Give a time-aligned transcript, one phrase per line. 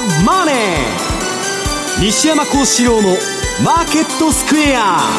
[0.00, 5.12] ザ・マネー」西山孝四郎の「マーケットスクエア」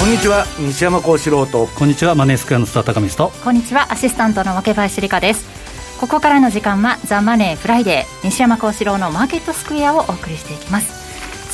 [0.00, 1.66] こんにちは西山孝四郎と。
[1.66, 5.44] こんにちはマネースクエアの須田貴美とこんにちはアシスタントの若林理香です。
[6.00, 10.97] ここからの時間はザ・マネーフライデー西山孝四郎のマーケットスクエアをお送りしていきます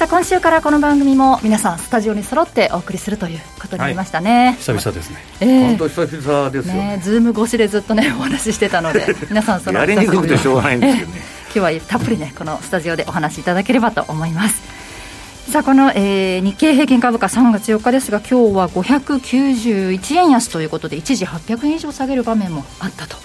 [0.08, 6.96] 今週からこの番組も皆さんスタジオに揃ってお送りするということになりましたね、はい、久々ですね、えー、本当久々ですよね。
[6.96, 11.22] ねズーム越しでずっとねお話ししてたので 皆さんそのやりにくくてしょうがないんですけどね
[11.56, 14.62] 今日はたっぷりねこのスタジオでお話しいただければと思います。
[15.50, 23.16] さあこの、えー、日経平均株価3月4日ですが今日は591円安ということで一時800円以上下げる場面もあったと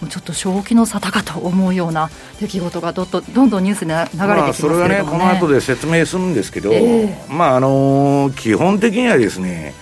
[0.00, 2.10] もうちょっと正気の沙汰かと思うような
[2.40, 9.74] 出来事がどどどんどんニュースに流れてきますけど、ね、それはね、この後で説明するんですけど、えー、まああのー、基本的にはですね、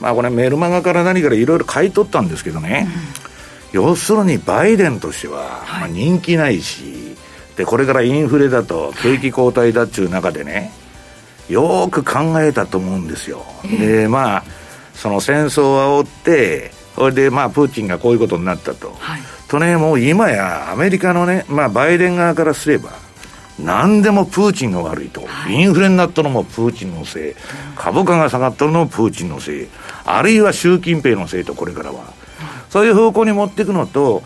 [0.00, 2.88] まあ、これ、メルマガから何からいろいろ買い取ったんですけどね、
[3.74, 7.16] うん、要するにバイデンとしては、まあ、人気ないし、
[7.56, 10.72] でこれからインフレだと、景気後退だっちゅう中でね、
[11.48, 13.44] よく考えたと思うんですよ。
[13.64, 14.44] でまあ
[14.94, 22.90] その戦争を煽ってそれでまあプーチンがこういうことになったと、はい、とね、もう今やアメリカのね、まあ、バイデン側からすれば、
[23.60, 27.34] 何でもプーチンが悪いと、インフレになったのもプーチンのせい、
[27.76, 29.68] 株価が下がったのもプーチンのせい、
[30.04, 32.12] あるいは習近平のせいと、これからは。
[32.68, 34.24] そういう方向に持っていくのと、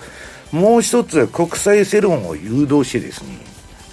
[0.50, 3.36] もう一つは国際世論を誘導してですね、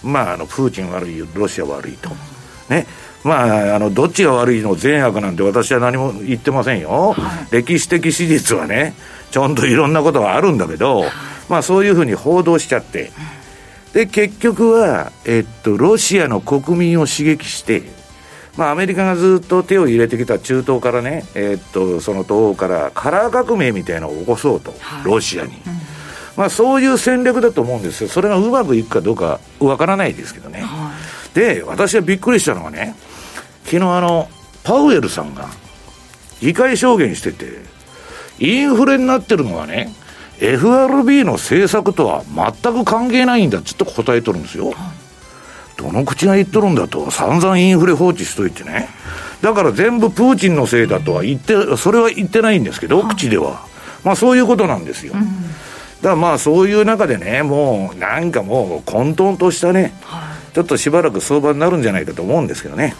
[0.03, 2.11] まあ、あの、プーチン悪い、ロシア悪いと。
[2.69, 2.88] ね。
[3.23, 7.13] まあ、あの、どっちが悪いの善悪なんて私は何も言ってませんよ。
[7.13, 8.93] はい、歴史的史実はね、
[9.31, 11.03] ちゃんといろんなことがあるんだけど、
[11.49, 13.11] まあそういうふうに報道しちゃって、
[13.93, 17.83] で、結局は、えっと、ロシアの国民を刺激して、
[18.55, 25.53] まあアメリカがずっと手を入れてきた中東からね、えっと、その東欧からカラー革命みたいなのを起こそうと、ロシアに。
[26.37, 28.09] まあそういう戦略だと思うんですよ。
[28.09, 30.63] それがうまくいくかどうかわからないですけどね。
[31.33, 32.95] で、私はびっくりしたのはね、
[33.69, 34.27] 昨日あの、
[34.63, 35.47] パウエルさんが、
[36.41, 37.45] 議会証言してて、
[38.39, 39.93] インフレになってるのはね、
[40.39, 44.73] FRB の政策とは全く関係ないんだっつって答えとるんですよ。
[45.77, 48.89] どの口が言っとるんだと、散々インフレ放置しといてね。
[49.41, 53.61] だから全部プーチンのせいだとは言って、それは言ってないんですけど、口では。
[54.03, 55.13] まあそういうことなんですよ。
[55.13, 59.93] だからまあそういう中でね、もうなんかもう混沌としたね、
[60.53, 62.95] ちょっとしばらく相場になるんじゃないかと思うんですけどね。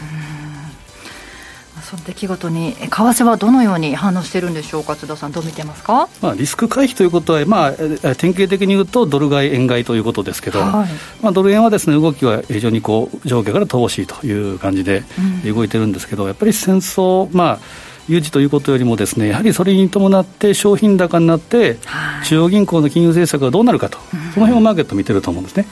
[1.90, 7.72] その出来事に為替はどのように反応しているんでしょうか津田さんどう見てますか、まあ、リスク回避ということは、まあ、
[8.16, 10.90] 典型的に言うとドル買い円買いということですけど、はい、
[11.24, 15.04] まあ、ドル円はですね動きは非常にこう上下から乏しいという感じで
[15.46, 17.60] 動いてるんですけど、うん、やっぱり戦争まあ
[18.08, 21.78] 有事ということよりもですねやはりそれに伴って商品高になって、
[22.26, 24.00] 中央銀行の金融政策がどうなるかと、
[24.34, 25.68] その辺をマーケット見てると思うんですね。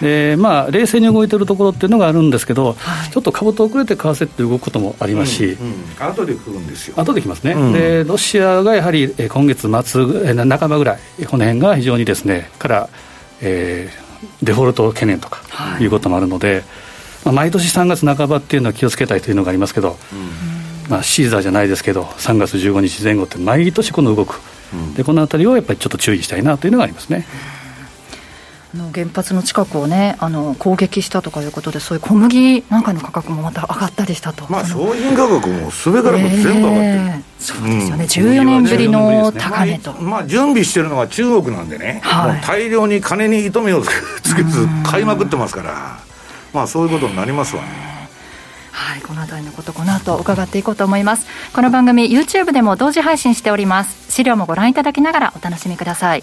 [0.00, 6.94] でまあ、冷静に動いてるところっていうのがあるんですけど、はい、ちょっと株と遅れて為替って動くこともありますし、うんうん、後で来るんですよ。
[6.98, 12.88] 後で来ますね、うん、でロシアがやはり今月末、半ばぐらい、この辺が非常にですね、から、
[13.40, 15.42] えー、デフォルト懸念とか
[15.80, 15.86] い。
[15.86, 16.64] うこともあるので、はい、
[17.26, 24.40] まあ、毎年3月半ばっていうのは気をつけたいというのがありますけど、うん、まあ、シーザーじゃないですけど、3月15日前後って、毎年この動く、
[24.96, 27.26] でこのあたりをやっぱりちょっと注意したいなというのがありますね。
[28.74, 34.46] の原発の近くをねあの攻撃したとかいうことでそういう小麦なんかの価格もまた上がったりしたと。
[34.50, 45.98] まあ商品価格もすべからく全部上がってる、えー、そうですよね、うん、14年ぶりの高値と、まあ、まあ、準備してるのが中国なんでね、はい、大量に金に糸目をつけず買いまくってますから。
[46.52, 47.68] まあそういうことになりますわね。
[48.70, 51.26] はい、この辺りのことこの後伺っていこうと思います。
[51.52, 54.04] この番組 YouTube でも同時配信しております。
[54.14, 56.22] 資料もご覧いただきながらお楽しみください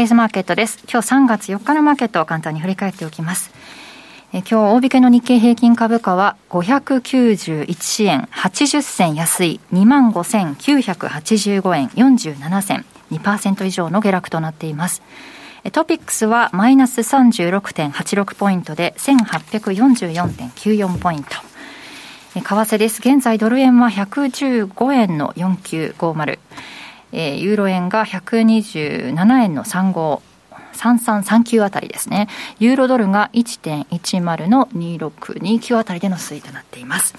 [0.00, 0.78] デイズマーケットです。
[0.90, 3.50] 今日3月4日のマーケットを簡単に振り返っておきます。
[4.32, 15.02] え今日大引けの日経平均株価は591円80銭安い25,985円47銭2%以上の下落となっています。
[15.70, 21.30] トピックスはマイナス36.86ポイントで1844.94ポイント。
[22.32, 23.00] 為替です。
[23.00, 26.38] 現在ドル円は115円の4950。
[27.12, 30.20] えー、ユーロ円が127円の35、
[30.72, 32.28] 3339あたりですね。
[32.58, 37.14] ユーロドルが1.10の2629あたりでの推移となっています。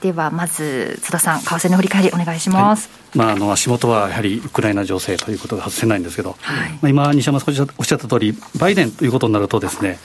[0.00, 2.90] ではまず津田さん、為替の振り返りお願いします。
[3.12, 9.98] はい、まああの足元はやはりウクライナ情勢ということが外せないんですけど、はい、まあ今西山さんおっしゃった通り、バイデンということになるとですね。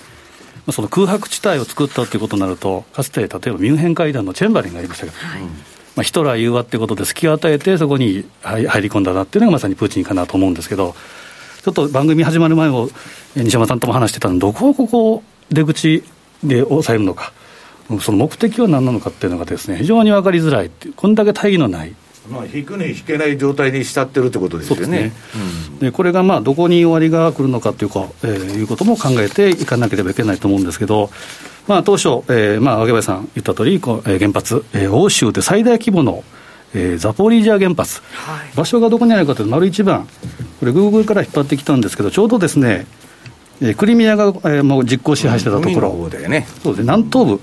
[0.72, 5.42] その空白地帯を作ったということになると、かつて例えばミュンヘン会談のチェンバリンがありましたけど、はい、
[5.96, 10.96] まあ、ヒトラー融和ってことで隙を与えて、そこに入り込んだなっていうのがまさにプーチンかなと思うんですけど、
[11.64, 12.90] ちょっと番組始まる前も、
[13.36, 16.04] 西山さんとも話してたのどこをここ、出口
[16.44, 17.34] で抑えるのか、
[18.00, 21.94] その目的は何なのかっていうのがですね、非常に分かりづらいっていう、こんだけ大義のない。
[22.30, 24.88] まあ、引くに引けない状態にしちゃってるってことですよね。
[24.88, 25.14] ね
[25.74, 31.10] うん、でこれがまあどこに終わりが来るのかというか、えー、いうことも考えていかなければいけないと思うんですけど、
[31.72, 36.26] まあ、当初、えーまあ、若林さん言った通り、こえー、原発、えー、欧州で最大規模の、
[36.76, 40.06] えー、ザポリージャ原発、はい、場所がどこにあるかというと、丸一番、
[40.60, 42.88] これ、グーグルから引っ張ってきたんですけど、ちょうどですね、
[43.62, 47.40] えー、クリミアが、えー、もう実効支配してたところ、うん、ね、そうですね、南東部、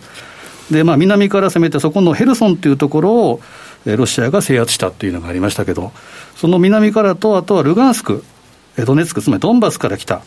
[0.70, 3.40] でまあ、南から攻めて、そこのヘルソンというところを、
[3.86, 5.90] えー、ロシアが制圧したというのがありましたけど、
[6.36, 8.24] その南からと、あとはルガンスク、
[8.76, 10.20] ドネツク、つまりドンバスから来た。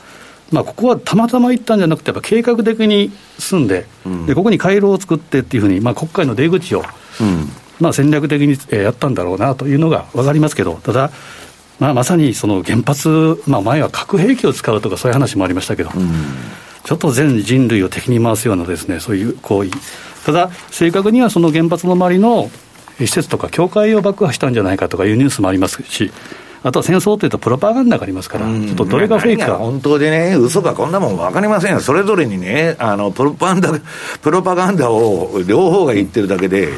[0.51, 6.83] まあ、ここはたまたま行ったんじゃなくて、計画的に住んで、うん、でここに回廊を作ってっていうふうに、まあ、国会の出口を、
[7.21, 7.50] うん、
[7.80, 11.12] まあ、戦略的にやったんだろうなというのが分かりますけど、ただ、
[11.80, 16.12] まあ、まさにその原発、まあ、前は核兵器を使うとか、そういう話もありましたけど、うん、
[16.83, 19.71] ちょっと全人類を敵に回すようなです、ね、そういう行為、
[20.25, 22.51] ただ、正確にはその原発の周りの
[23.00, 26.12] 施設とか、教会を爆破したんじゃないかとかいうニュースもありますし。
[26.63, 29.57] あとは戦争というとプロパガンダがありますから、ちょっとどれがフェイクか。
[29.57, 31.79] 本当でね、嘘かこんなもん分かりませんよ。
[31.79, 33.73] それぞれにね、あの、プロパガンダ、
[34.21, 36.69] プロパガンダを両方が言ってるだけで。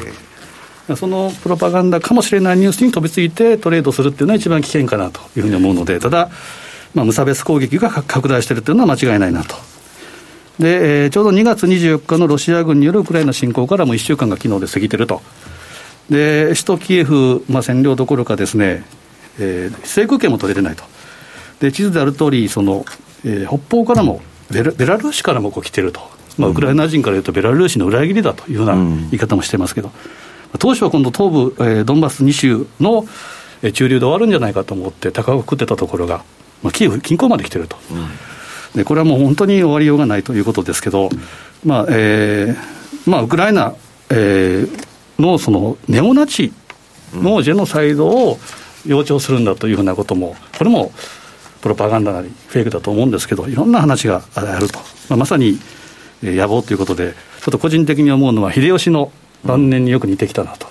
[0.96, 6.28] そのプロパガンダかもしれないニュースに飛びついてトレードするっていうのは一番危険かなというふうに思うので、ただ、
[6.94, 9.56] まあ、無差別攻撃が拡大しているというのは間違いないなと。
[10.58, 15.22] で、えー、ちょうど2月24日のロシア軍によるウクライナ侵攻からも1週間が昨日で過ぎてると。
[16.10, 18.84] で、首都キエフ、まあ、占領どころかですね、
[19.38, 20.84] えー、制空権も取れてないと。
[21.60, 22.84] で、地図である通り、その、
[23.24, 26.00] えー、北方からもベラ、ベラルーシからもこう来てると。
[26.36, 29.88] まあ、ウクライナ人から言うと、ベラルーシの裏切りだというような言い方もしてますけど、
[30.52, 33.06] うん、当初は今度、東部、えー、ドンバス2州の、
[33.62, 36.24] えー、中流で終わるんじゃないかと思って、高く食ってたところが、
[36.62, 37.76] まあ、キエフ近郊まで来てると。
[37.90, 38.08] うん
[38.74, 41.08] でこれはもう本当に終わりようがないということですけど、
[41.64, 43.74] まあえーまあ、ウクライナ、
[44.10, 46.52] えー、のそのネオナチ
[47.12, 48.38] のジェノサイドを、
[48.86, 50.92] 要調するんだというふうなことも、これも
[51.60, 55.58] プロパガンダなり、フェイクだと思うんですけど、いろんな話があると、まあ、まさに、
[56.22, 59.12] 野望ということで、ちょっと個人的に思うのは、秀吉の
[59.44, 60.66] 晩年によく似てきたなと、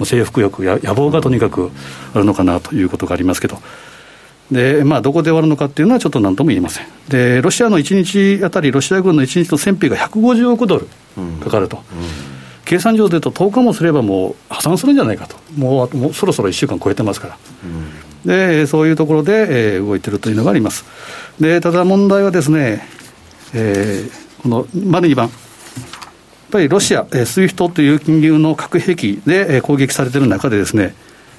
[0.00, 1.70] う征服欲や野望がとにかく
[2.14, 3.58] あるのかなということがありますけど。
[4.50, 6.86] でまあ、どこで終わるのかっていうのはちょっと何とも言えません。
[7.08, 10.88] で、ロシアの1日あたり、ロシア軍の1日の戦費が150億ドル
[11.44, 11.82] かかると。
[11.92, 12.27] うんう
[12.68, 20.84] 計算上でいうと、10日もすればもう破産するんじゃないかと、もうもうそろそろ1週間超えてますから、うん、でそういうところで、えー、動いてるというのがあります。
[21.40, 22.86] でただ問題はですね、
[23.54, 25.34] えー、この丸2番、やっ
[26.50, 30.94] ぱりロシア、えー、スイフトという金融の核兵器で、えー、攻撃されている中でですね、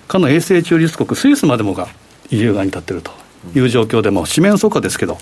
[0.08, 1.90] かの永世中立国、スイスまでもが
[2.32, 3.12] EU 側に立っていると
[3.56, 5.20] いう状況でも、四面楚歌ですけど、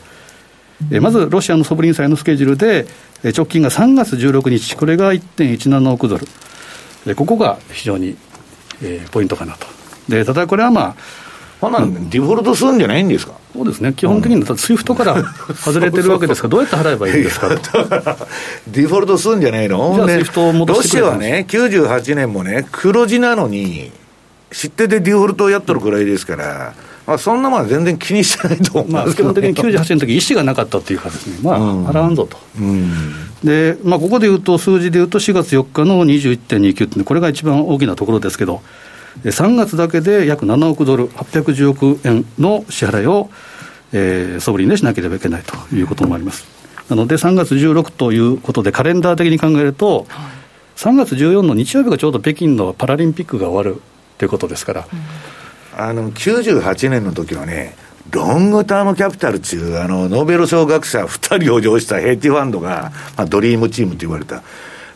[0.92, 2.88] えー、まずロシアのソブリン債のスケジュールで、
[3.36, 8.16] 直近が3月16日、これが1.17億ドル、ここが非常に、
[8.84, 9.66] えー、ポイントかなと。
[10.08, 10.96] でただこれはまあ
[11.60, 13.34] ほな、デフォルトするんじゃないんですか？
[13.54, 15.24] そうですね、基本的には、スイフトから
[15.56, 17.50] 外れてるわけですから、どうやって払えばいいんですか？
[18.68, 19.96] デフォルトするんじゃないの？
[19.96, 23.92] じゃあ、スイフトを戻してロシアはね、98年もね、黒字なのに、
[24.52, 26.76] 知っててデフォルトをやっとるくらいですから。
[27.08, 32.38] まあ、そんなもんは全然気にしてないと思うまあ、基本的に98年の時意思がなかったっていうかですね、まあ、払わんぞと。
[32.60, 33.02] うん、
[33.46, 38.62] で、まあ、ここでいうと、数字でいうと、4月4日の21.29って、これが一番大きなところですけど、
[39.24, 43.30] 3月だけで約7億ドル、810億円の支払いを、
[43.94, 46.46] えー、ソブリンでしなければいけないということもあります。
[46.90, 50.08] なので、3月16ということで、カレンダー的に考えると、
[50.76, 53.82] 3月14の日曜日がちょうど北京のパラリンピックが終わる
[54.18, 54.88] ということですから。
[54.92, 55.37] うん
[55.80, 57.76] あの、98年の時はね、
[58.10, 64.42] ロングタームキャピタルっていう、あの、ノーベル賞学者2人を上したヘッジファンドが、まあ、ドリームチームと言われた、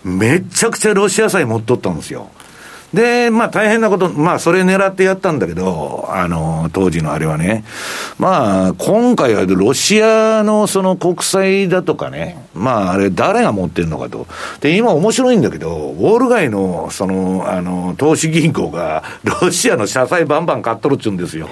[0.04, 2.32] めちゃくちゃロシア債持っとったんですよ。
[2.93, 7.63] で、まあ大変なこと、まあそれ狙ってやったんだけど、あの、当時のあれはね。
[8.17, 14.27] まあ今回はロシアのその国債だとかね、まああれ誰が持ってるのかと。
[14.60, 19.03] で、今面白いんだけど、ウォール街のその、あの、投資銀行が
[19.41, 21.48] ロシアの社債バンバン買っとるっちゅうんですよ。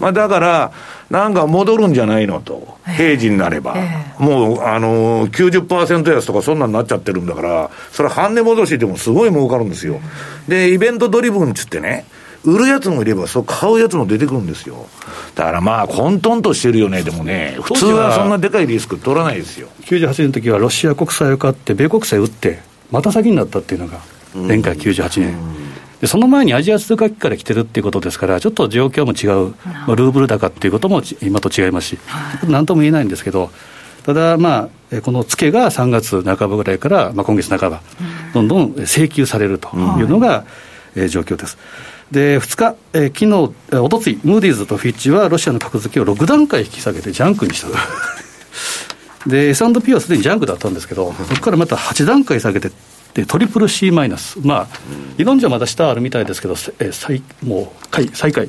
[0.00, 0.72] まあだから、
[1.10, 10.00] なんか戻るんじゃないのと、平時になれば、えー、もう、あのー、90%安とかそんなになっちゃってるんだから、それ半値戻しでもすごい儲かるんですよ。
[10.48, 12.04] で、イベントドリブンっつってね、
[12.44, 14.86] 売るやつもいれば、そう買うやつも出てくるんですよ。
[15.34, 19.68] だからまあ、混沌としてるよね、でもね、普通はそんなでかいリスク取らないですよ。
[19.84, 22.60] 98年の時はロシア国債を買って、米国債売って、
[22.90, 23.98] また先になったっていうのが、
[24.34, 25.67] 前回98年。
[25.98, 31.98] うんでその前にアジア通貨危機から来てるっていうことですから、ちょっと状況も違う、まあ、ルーブル高っていうことも今と違いますし、
[32.46, 33.50] なんとも言えないんですけど、
[34.04, 37.82] ただ、まあ、この付けが3月半ばぐらいから、まあ、今月半ば、
[38.32, 40.44] どんどん請求されるというのが、
[40.94, 41.58] えー、状況です。
[42.12, 47.68] で、2日、えー、昨日、おとつい、ムーディーズとフィッチはロシアの格付けを6段階引き下げてジャンクにした。
[49.28, 52.70] で、S&P はすでにジャンクだったんですけど、そこからまた8段階下げて
[53.18, 54.66] でトリプル C マイナス、まあ、
[55.16, 58.48] 理論上まだ下あるみたいですけど、え最もう下位最下位。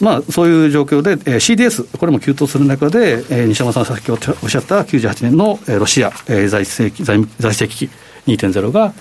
[0.00, 7.90] まあ、そういう状況で、えー、CDS、これも急騰する中で、えー、西山さんさっきおっしゃった98年の、えー、ロシア、えー、財政財財政危機
[8.26, 8.92] 2.0が、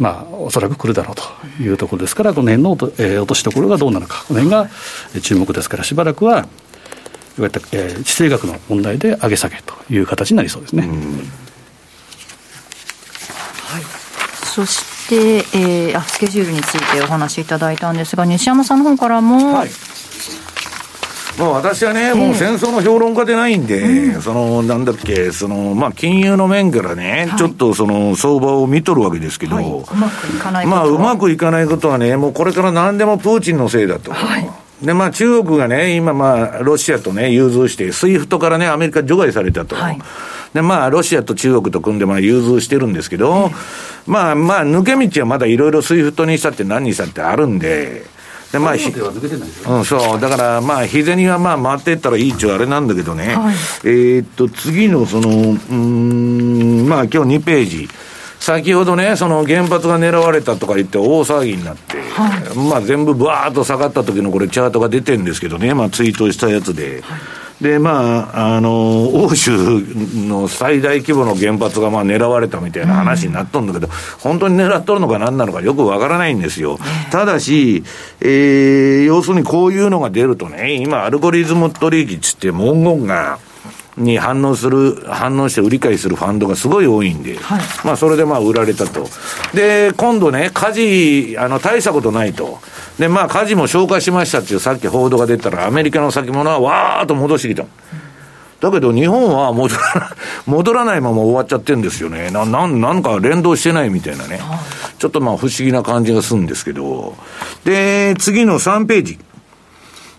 [0.00, 4.68] まあ、おそらく来るだろうというところですから、この辺の、えー、落としどころがどうなのか、この辺が
[5.22, 6.38] 注目ですから、しばらくは、
[7.38, 10.88] いわゆる、えー、地政学の問題で上げ下げという形になりそうですね。
[14.54, 19.70] そして、えー、あスケジュールについてお話しいただいたんですが、西山さんの方からも、はい。
[21.38, 34.12] まあ、私はね、えー、もう戦争の評論家でないんで、うん、そのなんだっけ、そのまあ、金融の面からね、はい、ちょっとその相場を見とるわけですけど、はい、うまくいかないまあ、うまくいかないことはね、もうこれから何でもプーチンのせいだと。
[34.12, 34.50] はい。
[34.82, 39.76] で、まあ中国がね、今まあロシアとね、融通して、スイフトからね、アメリカ除外されたと。
[39.76, 39.98] はい、
[40.52, 43.50] で、まあロシアと中国と組んでまあ融通してるんですけど、
[44.06, 48.04] まあまあ抜け道はまだいろいろスイフトにしたって何にしたってあるんで、
[48.52, 53.54] でまあ、うん、そう、だからまあ、日銭はまあ回っていったらいいっちゅうあれなんだけどね、はい、
[53.84, 57.88] えー、っと、次のその、うん、まあ今日2ページ。
[58.38, 67.02] 先ほどね、その原発が狙われたとか言って大騒ぎになって、はい、まあ全部バーッと下がった時のこれチャートが出てるんですけどね、まあツイートしたやつで。
[67.02, 67.20] はい
[67.62, 69.52] で、まあ、あの、欧州
[70.26, 76.78] の最大規模の原発がまあ狙われたみたいな話になっとるんだけど、うん、本当に狙っとるのか何なのかよくわからないんですよ。
[77.12, 77.84] ただし、
[78.20, 83.38] えー、要するにこういうのが出るとね、今アルゴリズム取引っつって文言が、
[83.96, 89.06] に反応する、反応して売り買いするファンドがすごい多いんで、はい、まあそれでまあ売られたと。
[89.54, 92.58] で、今度ね、火事、あの、大したことないと。
[92.98, 97.64] で、まあ火事も消化しましたっていうさっき報道が出たら、アメリカの先物はわーっと戻してきた。
[98.62, 100.08] だけど日本は戻らない、
[100.46, 102.30] 戻らないまま終わっちゃってるんですよね。
[102.30, 104.40] な、なん、なんか連動してないみたいなね。
[104.98, 107.16] ちょっとまあ不思議な感じがするんですけど。
[107.64, 109.18] で、次の3ページ。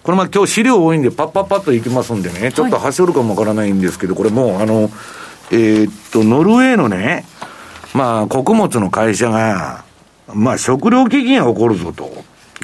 [0.03, 4.91] これまあ今日資料多いんで、パッパッパッといきますんでね、ちょっと走るかもわからないんですけど、これもう、あの、
[5.51, 7.25] えー、っと、ノルウェーのね、
[7.93, 9.85] まあ、穀物の会社が、
[10.33, 12.11] まあ、食料危機が起こるぞと。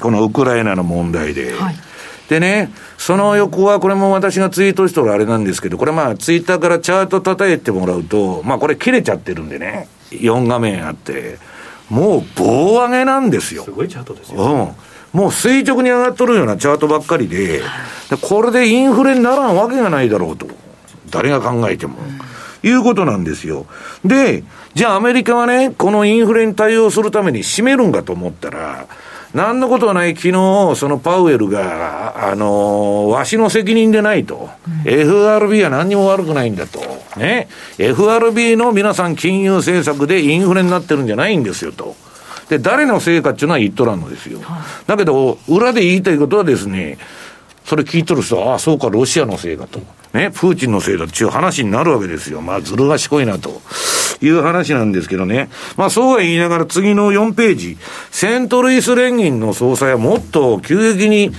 [0.00, 1.52] このウクライナの問題で。
[1.52, 1.76] はい、
[2.28, 11.38] でね、その横は、これも私がツイートしたらあれなんですけど、これまあ、ツイッターからチャート叩いてもらうと、まあ、これ切れちゃってるんでね、4画面あって、
[11.88, 13.64] もう棒上げなんですよ。
[13.64, 14.54] すごいチャートですよ、ね。
[14.54, 14.89] うん。
[15.12, 20.46] もう垂直に上がっとるようなチャートばっかりで、でこれでインフレにならんわけがないだろうと。
[21.10, 21.96] 誰が考えても。
[22.62, 23.66] いうことなんですよ。
[24.04, 28.86] で、じゃあアメリカはね、このインフレに対応するために締めるんかと思ったら、
[29.34, 30.32] なんのことはない昨日、
[30.76, 34.50] そのパウエルが、あのわしの責任でないと。
[34.84, 36.80] うん、FRB は何にも悪くないんだと。
[37.16, 37.48] ね。
[37.78, 41.94] FRB の皆さん金融政策でインフレになってるんじゃないんですよと。
[42.50, 44.40] で、誰のせいかっていうのは言っとらんのですよ。
[44.86, 46.98] だけど、裏で言いたいことはですね、
[47.64, 49.80] それ聞いとる人は、ああ、そうか、ロシアのせいかと。
[50.12, 52.40] ね、プーチンのせいだっていう話になるわけですよ。
[52.40, 53.62] まあ、ずる賢いなと。
[54.22, 55.48] いう話なんですけどね。
[55.76, 57.78] まあ、そうは言いながら次の4ページ。
[58.10, 61.32] セントルイス連銀の総裁はもっと急激に、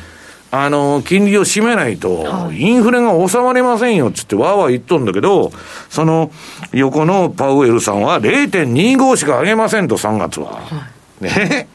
[0.50, 5.52] あの、金利を締めないと、インフレが収まりませんよ、つってわーわー言っとんだけど、
[5.90, 6.32] その
[6.74, 10.54] 横のパウエルさんは0.25しか上げませんと、3月は。
[10.54, 11.68] はいね。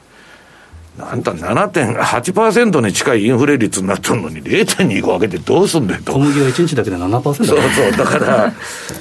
[0.98, 6.14] なんと7.8%に近いインフレ率になってるのに、0.25上げてどうすんだよと。
[6.14, 7.56] 小麦は1日だけで7%そうそう、
[7.92, 8.54] だから、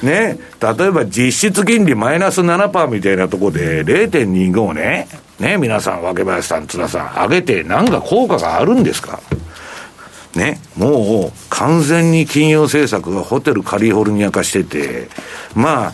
[0.04, 5.08] ね、例えば実質金利マイナス7%みたいなところで、0.25をね、
[5.40, 9.22] ね、皆さん、若林さん、津田さん、上げて、なんか効果があるんですか？
[10.36, 15.08] ね、もう完全に金融政策がホテルカリフォルニア化してて、
[15.56, 15.94] まあ、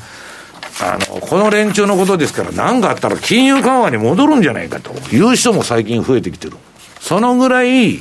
[0.82, 6.58] あの、この連中のことですから、何かあったら金融緩和に戻るんじゃないかという人も最近増えてきてる。
[7.00, 8.00] そのぐらい、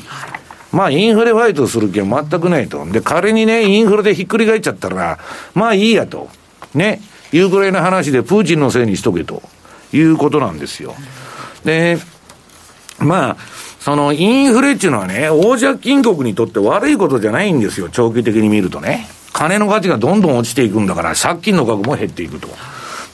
[0.72, 2.84] まあ、インフレファイトする気は全くないと。
[2.86, 5.18] で、仮にね、インフレでひっくり返っちゃったら、
[5.54, 6.28] まあいいやと。
[6.74, 7.00] ね、
[7.32, 9.42] いうぐらいの話で、プーチンのせいにしとけと
[9.92, 10.94] いうことなんですよ。
[11.64, 11.98] で、
[12.98, 13.36] まあ、
[13.80, 19.08] そのインフレっていうのはね、大借金国にとって悪いことじゃないんですよ、長期的に見るとね。
[19.32, 22.48] 金の価値がどんどん落ちていくんだから、借金の額も減っていくと。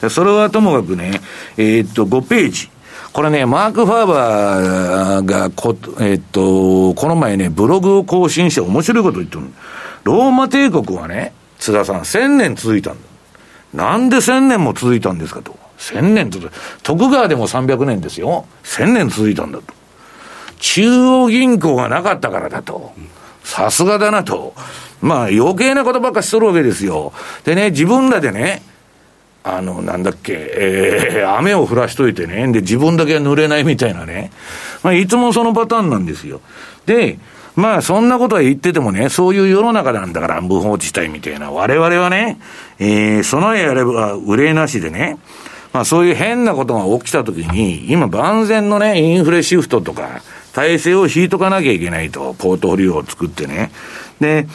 [0.09, 1.21] それはともかくね、
[1.57, 2.69] えー、っと、5ページ。
[3.13, 9.43] これね、マーク・ファーバーがこ、えー、っと、この前ね、ブログを更新して面白いこと言ってる
[10.03, 13.07] ローマ帝国はね、津田さん、千年続いたんだ。
[13.73, 15.57] なんで千年も続いたんですかと。
[15.77, 16.55] 千年続いた。
[16.83, 18.45] 徳川でも300年ですよ。
[18.63, 19.73] 千年続いたんだと。
[20.59, 22.93] 中央銀行がなかったからだと。
[23.43, 24.53] さすがだなと。
[25.01, 27.13] まあ余計なことばっかしとるわけですよ。
[27.43, 28.61] でね、自分らでね、
[29.43, 34.31] あの、なんだっけ、えー、 雨を降らしといてね、で、自分だけは濡れないみたいなね。
[34.83, 36.41] まあ、いつもそのパターンなんですよ。
[36.85, 37.17] で、
[37.55, 41.49] まあ、そんなことは言っててもね、そういう世の中なんだから、無法地帯みたいな。
[41.49, 42.39] 我々はね、
[42.77, 45.17] えー、備えあれば憂いなしでね、
[45.73, 50.21] まあ、そういう変なことが起きたときに、今、万全のね、インフレシフトとか、
[50.53, 53.71] 体制を引いとかなきゃいけないと、ポートフォリオを作ってね。
[54.19, 54.47] で、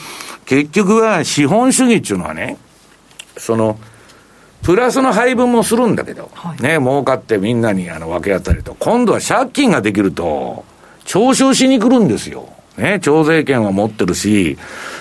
[0.46, 2.58] 結局は資本主義っていうのはね、
[3.36, 3.78] その、
[4.62, 10.64] プラスの配分もするんだけど、はい、ね、儲かってみんなにあの分け合ったりと、今度は借金ができると、
[11.04, 12.48] 徴収しに来るんですよ。
[12.76, 14.56] ね、徴税権は持ってるし、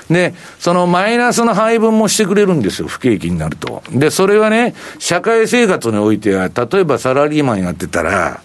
[0.10, 3.82] で、そのマイナスの配分もしてくれるんですよ、不景気になると。
[3.92, 8.42] で、それはね、社会生活においては、例えばサラリーマンやってたら、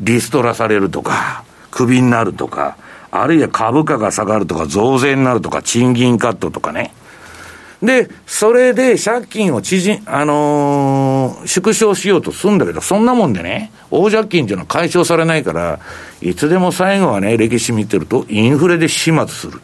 [0.00, 2.76] リストラされるとか、クビになるとか、
[3.16, 6.92] あるいは株価が下がるとか、増税になるとか、賃金カットとかね。
[7.80, 15.78] で、それで借金を縮、あのー、縮小しようとするんだけど、そんなもんでね、大借金っていうのは解消されないから、
[16.22, 19.60] いつでも最後はね、歴史見てると、インフレで始末する。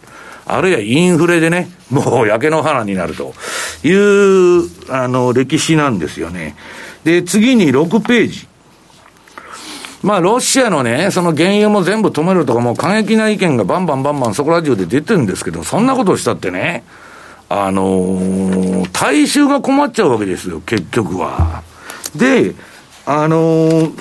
[0.47, 3.35] あるいはインフレでね、もう焼け野原になると
[3.83, 6.55] いう、あの、歴史なんですよね。
[7.03, 8.50] で、次に6ページ。
[10.03, 16.85] まあ、ロシアのね、その原油も全部止めるとか、もう過激な意見がバンバンバンバンそこら中で出てるんですけど、そんなことをしたってね、
[17.51, 21.63] あのー、大衆が困っちゃうわけですよ、結局は。
[22.15, 22.55] で、
[23.05, 23.93] あのー、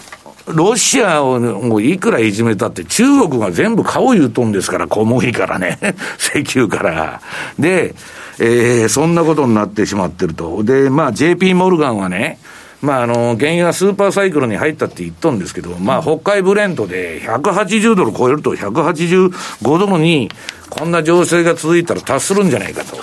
[0.54, 5.80] ロシアをもういくらいじめたって、中国が全部買おう言うとんですから、小麦からね、
[6.18, 7.22] 石油から。
[7.58, 7.94] で、
[8.40, 10.64] えー、そんなことになってしまってると。
[10.64, 12.40] で、まあ、JP モルガンはね、
[12.82, 20.30] まあ、あの、原油がスーパーサイクルに入ったって言っとんですけど、まあ、北海ブレントで180ドル超えると185ドルに、
[20.70, 22.98] こんな情勢が続いたら達するんじゃないかと。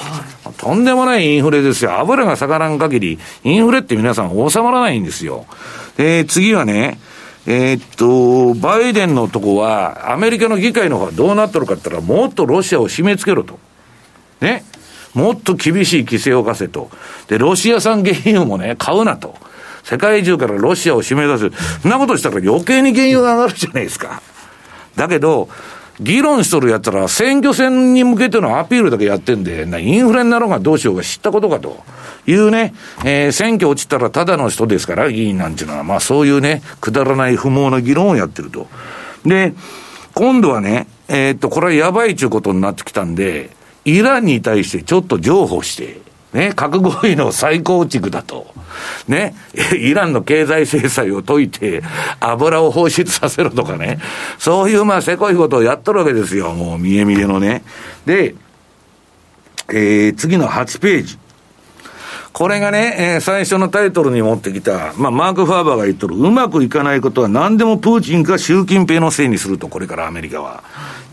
[0.56, 1.98] とんでもないインフレですよ。
[1.98, 5.46] 油が下がらん限り、インフレって皆さん収まらないんですよ。
[5.96, 6.98] で、次はね、
[7.46, 13.58] えー、っと、バイデンのとこは、アメリカの議会の方はどうなっとるかって言ったら、もっとロシアを締め付けろと。
[14.40, 14.64] ね。
[15.14, 16.90] もっと厳しい規制を課せと。
[17.28, 19.34] で、ロシア産原油もね、買うなと。
[19.86, 21.80] 世界中からロシアを締め出す。
[21.80, 24.20] そんなことしたら余計に原油が上がるじゃないですか。
[24.96, 25.48] だけど、
[26.00, 31.84] 議論しとるやったら、選挙戦に向けてのアピールだけやってんで、インフレになろうがどうしようが知ったことかと
[32.26, 38.66] いうね、えー、選挙落ちたらただの人ですから、議員なんていうのは、まあそういうね、くだらない不毛な議論をやってると。
[39.24, 39.54] で、
[40.14, 43.50] 今度はね、えー、っと、これはやばいということになってきたんで、
[43.84, 46.00] イランに対してちょっと譲歩して、
[46.36, 48.46] ね、核合意の再構築だと。
[49.08, 49.34] ね、
[49.74, 51.82] イランの経済制裁を解いて、
[52.20, 53.98] 油を放出させろとかね、
[54.38, 57.62] そういうまあ、せこいことをやっとるわけですよ、もう見え見えのね。
[58.04, 58.34] で、
[59.68, 61.18] えー、次の8ページ。
[62.36, 70.62] これがね、えー、最初のタイトルに持ってきた、まあ、マーク・ファーバーが言っとる、うまくいかないことは何でもプーチンか習近平のせいにすると、これからアメリカは。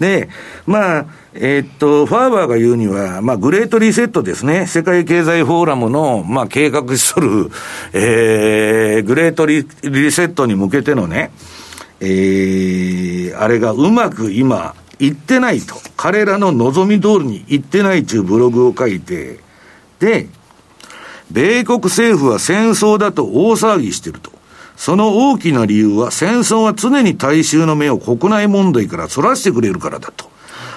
[0.02, 0.28] で、
[0.66, 4.68] まあ、えー、っと、ファーバーが言うには、まあ、グレートリセットですね。
[4.68, 7.50] 世界経済フォーラムの、まあ、計画しとる、
[7.94, 11.32] えー、グレートリリセットに向けてのね、
[12.02, 15.76] えー、あれがうまく今、いってないと。
[15.96, 19.40] 彼らの望み通りにいってないというブログを書いて、
[20.02, 20.28] で、
[21.34, 24.32] 米国政府は戦争だと大騒ぎしてると。
[24.76, 30.30] その大きな理由は戦争は常に大衆の目を国内問題から逸らしてくれるからだと。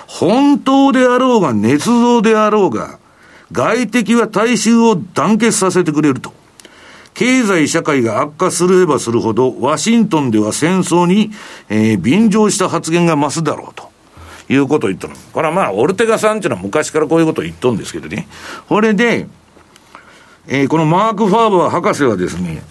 [0.06, 2.98] 本当であろうが、捏造であろうが、
[3.52, 6.32] 外敵は大衆を団結させてくれると。
[7.12, 11.32] 経済社会が悪化すればするほど、ワシントンでは戦争に、
[11.68, 13.90] えー、便乗した発言が増すだろうと。
[14.48, 15.14] いうことを言ったの。
[15.32, 18.28] これはまあ、オルテガさんっていうのは昔からこういうことを言っとんですけどね。
[18.68, 19.26] これで、
[20.48, 22.62] えー、このマーク・ファーバー博士はですね、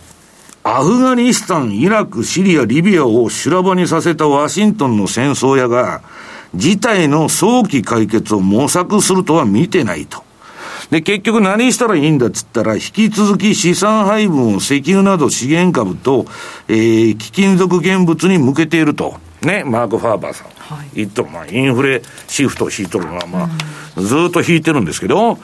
[0.63, 6.01] アフガニスタン、イラク、シリア、リビアを修羅場にさせたワシントンの戦争屋が、
[6.55, 10.23] 事態の早期解決を模索するとは見てないと。
[10.89, 16.25] で、結局何したらいいんだっつったら、引き続き資産配分を石油など資源株と、
[16.67, 19.15] えー、貴金属現物に向けていると。
[19.41, 20.47] ね、マーク・ファーバーさん。
[20.67, 21.29] はい、言っとる。
[21.29, 23.49] まあ、インフレシフトを引いとるのは、ま
[23.95, 25.37] あ、ずっと引いてるんですけど、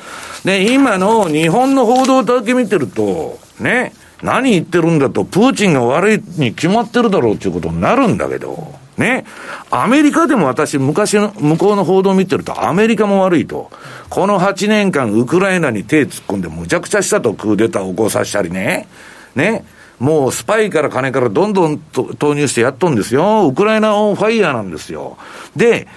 [0.43, 9.25] で、今の日本の報道だけ見てると、ね、何言ってるんだと、プーチンが悪いに決まってるだろうっていうことになるんだけど、ね。
[9.69, 13.71] アメリカでも私、昔の、向こうの報道を見てると、アメリカも悪いと。
[14.09, 18.87] この8年間、ウクライナに手突っ込んで、むちゃくちゃしたと、クーデターを起こさせたりね。
[19.35, 19.63] ね。
[20.01, 23.47] もうスパイから金からどんどん投入してやっとんですよ。
[23.47, 25.17] ウクライナオンファイヤーなんですよ。
[25.55, 25.87] で、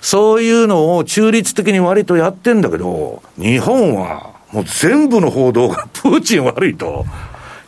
[0.00, 7.06] そういうのを中立的に割とやってんだけど、日本はもう全部の報道がプーチン悪いと。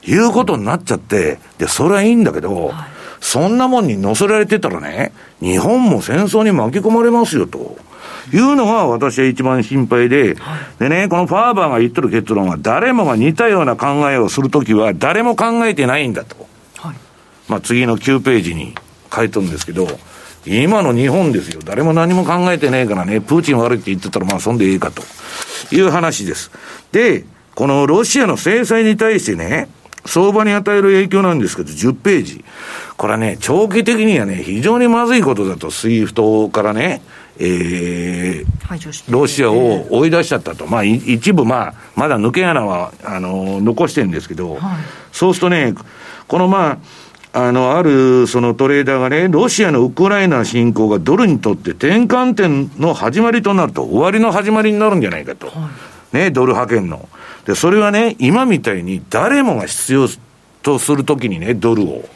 [0.07, 2.75] いうことになっちゃって、で、それはいいんだけど、はい、
[3.21, 7.79] そんなもんに乗せられてたらね、日本も戦争に巻き込まれますよと。
[8.33, 16.37] いうのが私は一番心配で、はい、でね、このファーバーが言ってる結論は、誰もが似たような考えをするときは、誰も考えてないんだと。
[16.77, 16.97] はい、
[17.49, 18.75] まあ次の9ページに
[19.15, 19.87] 書いてるんですけど、
[20.47, 21.61] 今の日本ですよ。
[21.65, 25.03] 誰も何も考えてないからね、プーチン悪いって言ってたら、まあそんでいいかと
[25.75, 26.51] いう話です。
[26.93, 29.69] で、このロシアの制裁に対してね、
[30.07, 32.45] 相場に与える影響なんですけど、10ページ。
[32.97, 37.03] これはね、長期的にはね、非常にまずいことだと、 SWIFTからね、
[37.38, 40.67] えー、ロシアを追い出しちゃったと。
[40.67, 44.61] まあ、一部、まあ、まだ抜け穴は、あの、残してるんですけど、はい、
[45.12, 45.75] そうするとね、
[46.29, 46.79] このま
[47.33, 55.49] あ、あの、あるそのトレーダーがね、ロシアのウクライナ侵攻がドルにとって転換点の始まりとなると、終わりの始まりになるんじゃないかと。
[55.49, 55.71] は
[56.12, 57.09] い、ね、ドル派遣の。
[57.47, 60.09] で、それはね、今みたいに誰もが必要
[60.63, 62.09] とするときにね、ドルを、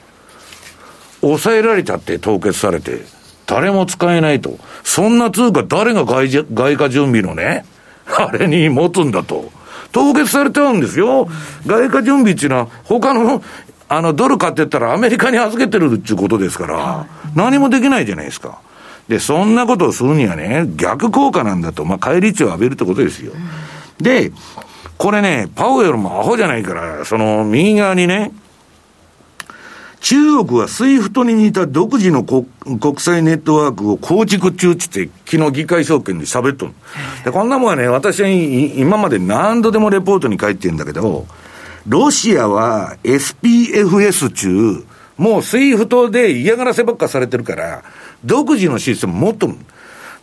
[1.20, 3.02] 抑えられちゃって凍結されて、
[3.46, 4.58] 誰も使えないと。
[4.84, 7.64] そんな通貨誰が外外貨準備のね、
[8.06, 9.50] あれに持つんだと。
[9.92, 11.28] 凍結されちゃうんですよ。
[11.66, 13.42] 外貨準備っていうのは、他の、
[13.88, 18.60] あの、ドル買ってったらアメリカに預けてるっていうことですから、何もできないじゃないですか。
[19.08, 23.32] で、そんなことをするにはね、逆効果なんだと、まあ、返り血を浴びるってことですよ。
[23.98, 24.30] で、
[24.98, 28.32] これね、パウエルもアホじゃないから、その右側にね、
[30.00, 32.46] 中国は SWIFTに似た独自の国
[32.98, 36.72] 際ネットワークを構築中ってって、昨日議会証言で喋っとる。
[37.24, 41.26] で、こんなもんはね、私は今まで何度でもレポートに書いてるんだけど、
[41.86, 44.84] ロシアは SPFS 中、
[45.16, 47.82] もう SWIFTで嫌がらせばっかされてるから、
[48.24, 49.54] 独自のシステム持っとる。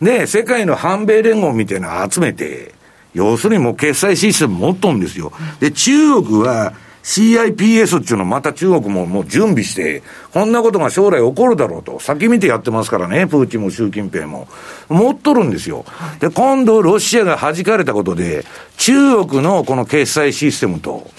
[0.00, 2.75] で、世界の反米連合みたいなの集めて、
[3.16, 5.32] 要するにもう決済システム持っとんですよ。
[5.58, 10.02] で、中国は CIPS っていうのまた中国ももう準備して、
[10.34, 14.48] こんなことが将来起こるだろうと、先見てやってますからね、プーチンも習近平も。
[14.88, 15.86] 持っとるんですよ。
[16.20, 18.44] で、今度ロシアが弾かれたことで、
[18.76, 21.10] 中国のこの決済システムと、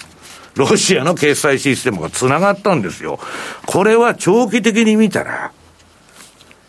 [0.54, 3.18] ロシアの決済システムが繋がったんですよ。
[3.66, 5.52] これは長期的に見たら、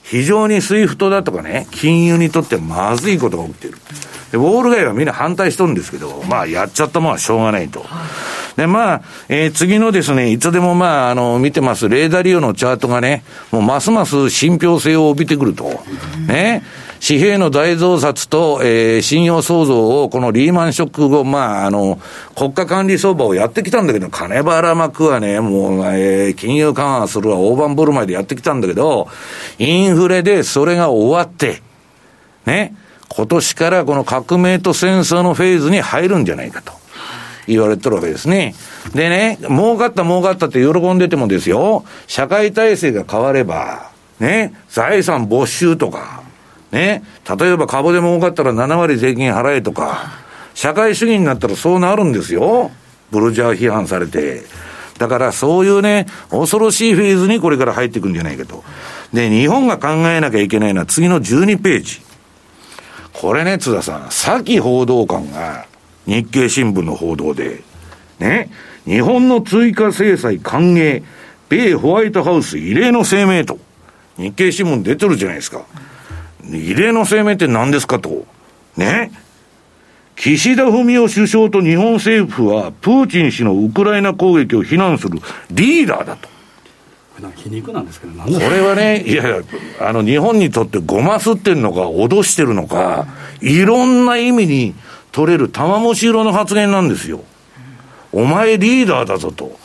[0.02, 3.78] 非常に SWIFTだとかね、金融にとってまずいことが起きてる。
[4.32, 7.86] で、ウォール街はみんな反対しとるんですけど、まあ、やっちゃったもんはしょうがないと。
[8.56, 15.82] で、まあ、えー、次のですね、いつでもまあ、あの、見てます、レイ・ダリオのチャートがね、もうますます信憑性を帯びてくると。
[16.28, 16.64] ね。
[17.02, 21.98] 紙幣の大増刷と、えー、信用創造を、このリーマンショック後、まあ、あの、
[22.36, 29.08] 国家管理相場をやってきたんだけど、金ばらまくはね、もう、えー、金融緩和するは大盤振る舞いでやってきたんだけど、
[29.58, 31.62] インフレでそれが終わって、
[32.46, 32.76] ね。
[33.10, 36.74] 今年からこの革命と戦争のフェーズに入るんじゃないかと
[37.48, 38.54] 言われてるわけですね。
[38.94, 46.22] でね、儲かった儲かったって喜んでてもですよ、社会体制が変われば、ね、財産没収とか、
[46.72, 47.04] ね、
[47.40, 50.12] 例えば株で儲かったら7割税金払えとか、
[50.54, 52.72] 社会主義になったらそうなるんですよ。
[53.12, 54.44] ブルジャー批判されて。
[55.00, 58.64] だからそういうね、恐ろしいフェーズにこれから入っていくんじゃないかと。
[59.14, 62.02] で、日本が考えなきゃいけないのは次の12ページ。
[63.20, 65.66] これね、津田さん、さき報道官が
[66.06, 67.64] 日経新聞の報道で、
[68.18, 68.50] ね、
[68.86, 71.04] 日本の追加制裁歓迎、
[71.50, 73.60] 米ホワイトハウス異例の声明と、
[74.18, 75.66] 日経新聞出てるじゃないですか。
[76.50, 78.26] 異例の声明って何ですかと。
[78.78, 79.12] ね。
[80.16, 85.20] 岸田文雄首相と日本政府は、プーチン氏のウクライナ攻撃を非難する
[85.52, 86.39] リーダーだと。
[87.36, 89.42] 皮肉なんですけど、これはね、いやいや、
[89.82, 93.08] あの、日本にとってごますってんのか、脅してるのか、
[93.42, 94.76] いろんな意味に
[95.12, 97.22] 取れる玉虫色の発言なんですよ。
[98.12, 99.58] お前リーダーだぞと。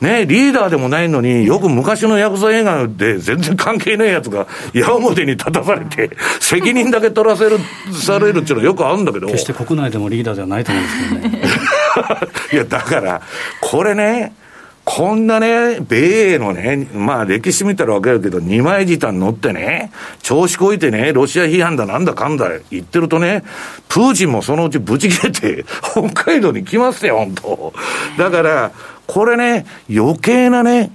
[0.00, 7.58] ね、リーダーでもないのに、よく昔のヤクザ映画で全然関係ないやつが矢面に立たされて、責任だけ取らせる、
[7.92, 9.28] されるっていうのはよくあるんだけど。
[9.28, 11.42] 決して国内でもリーダーではないと思うんですけどね。
[12.52, 13.22] いや、だから、
[13.60, 14.34] これね、
[14.84, 19.90] こんなね、米英のね、まあ歴史見たらわかるけど、二枚舌に乗ってね、
[20.22, 23.44] 調子こいてね、ロシア批判だなんだかんだ言ってるとね、
[23.88, 27.72] プーチンもそのうちぶち切れて、北海道に来ますよ、本当。
[28.18, 28.72] だから、
[29.06, 30.90] これね、余計なね、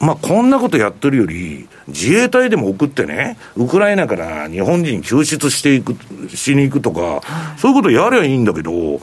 [0.00, 5.96] まあ、こんなことやってるより、自衛隊でも送ってね、ウクライナから日本人救出していく、
[6.28, 7.20] しに行くとか、
[7.56, 9.00] そういうことやりゃいいんだけど、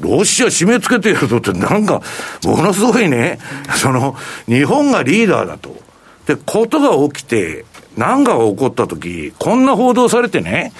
[0.00, 2.02] ロシア締め付けてやるとって、なんか、
[2.44, 3.40] ものすごいね、
[3.74, 4.14] その、
[4.46, 5.76] 日本がリーダーだと。
[6.26, 7.64] で、ことが起きて、
[7.96, 10.72] 何かが起こったとき、こんな報道されてね、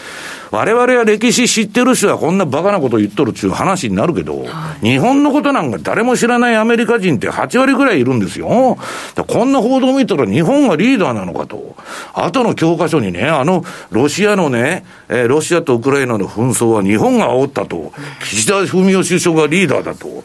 [0.51, 8.79] 我々は歴史知ってる人はこんなバカなこと言っとるっていう話になるけど、はい、日本のことなんか誰も知らないアメリカ人って8割ぐらいいるんですよ。
[9.27, 11.77] こんな報道を見たら日本がリーダーなのかと。
[12.15, 17.93] 後の教科書にね、あの、ロシアのね、えー、ロシアとウクライナの紛争は日本が煽ったと。
[18.23, 20.25] 岸田文雄首相がリーダーだと。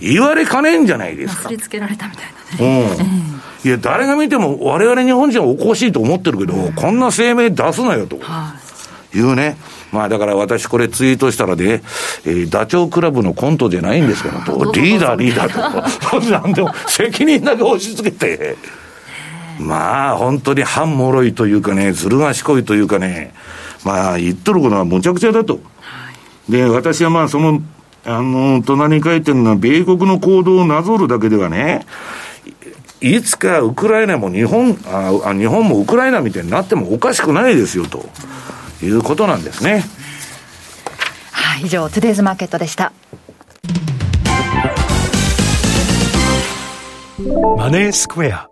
[0.00, 1.48] 言われかねえんじゃないですか。
[1.48, 2.26] りつけられたみたい
[2.58, 2.96] なね。
[2.98, 8.16] うんいや、誰が見ても、我々日本人はおかしいと思ってるけど、うん、こんな声明出すなよと。
[8.16, 8.20] い
[9.20, 9.56] うね。
[9.92, 11.82] まあだから私これツイートしたらね、
[12.24, 18.56] えー、ダチョウ倶楽部のコントじゃないんですからと、リーダーリーダーと、 なんでも責任だけ押し付けて、
[19.58, 23.32] まあ本当に半もろいというかね、ずる賢いというかね、
[23.84, 25.60] まあ言っとることはむちゃくちゃだと。
[26.48, 27.62] で、私はまあその、
[28.06, 31.86] あの、隣に書いてるのは、米国の行動をなぞるだけではね、
[33.04, 38.06] いつかウクライナも日本あ、日本もウクライナみたいになってもおかしくないですよと
[38.82, 39.84] いうことなんですね。
[41.32, 42.92] はい、以上、トゥデイズマーケットでした。
[47.56, 48.48] マネースクエア。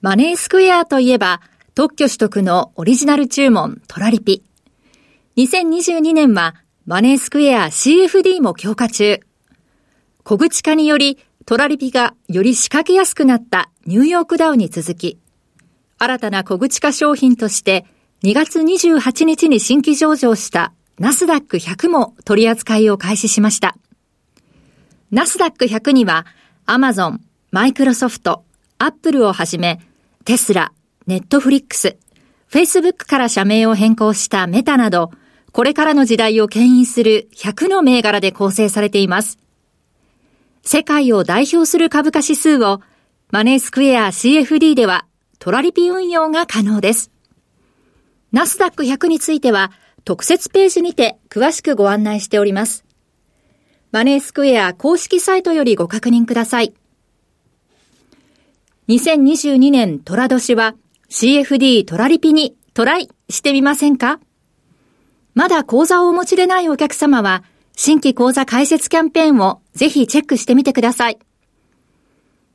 [0.00, 1.40] マネースクエアといえば、
[1.74, 4.42] 特許取得のオリジナル注文トラリピ。
[5.36, 6.54] 2022年は
[6.86, 9.20] マネースクエア CFD も強化中。
[10.22, 15.18] 小口化によりトラリピがより仕掛けやすくなったニューヨークダウに続き、
[15.98, 17.84] 新たな小口化商品として
[18.26, 23.76] 2月28日に新規上場したナスダック100も取り扱いを開始しました。
[25.12, 26.26] ナスダック100には
[26.64, 27.20] アマゾン、
[27.52, 28.42] マイクロソフト、
[28.78, 29.80] アップルをはじめ
[30.24, 30.72] テスラ、
[31.06, 31.98] ネットフリックス、
[32.48, 35.12] フェイスブックから社名を変更したメタなど、
[35.52, 39.38] これからの時代を牽引する100の銘柄で構成されています。
[40.64, 42.80] 世界を代表する株価指数を
[43.30, 45.06] マネースクエア CFD では
[45.38, 47.12] トラリピ運用が可能です。
[48.36, 49.72] ナスダック100については
[50.04, 52.84] 特設ページにて詳しくご案内しております。
[53.92, 56.74] マネースクエア公式サイトよりご確認ください。
[58.88, 60.74] 2022年トラ年は
[61.08, 64.20] CFD トラリピにトライしてみませんか？
[65.32, 67.42] まだ講座をお持ちでないお客様は
[67.74, 71.18] 新規講座開設キャンペーンをぜひチェックしてみてください。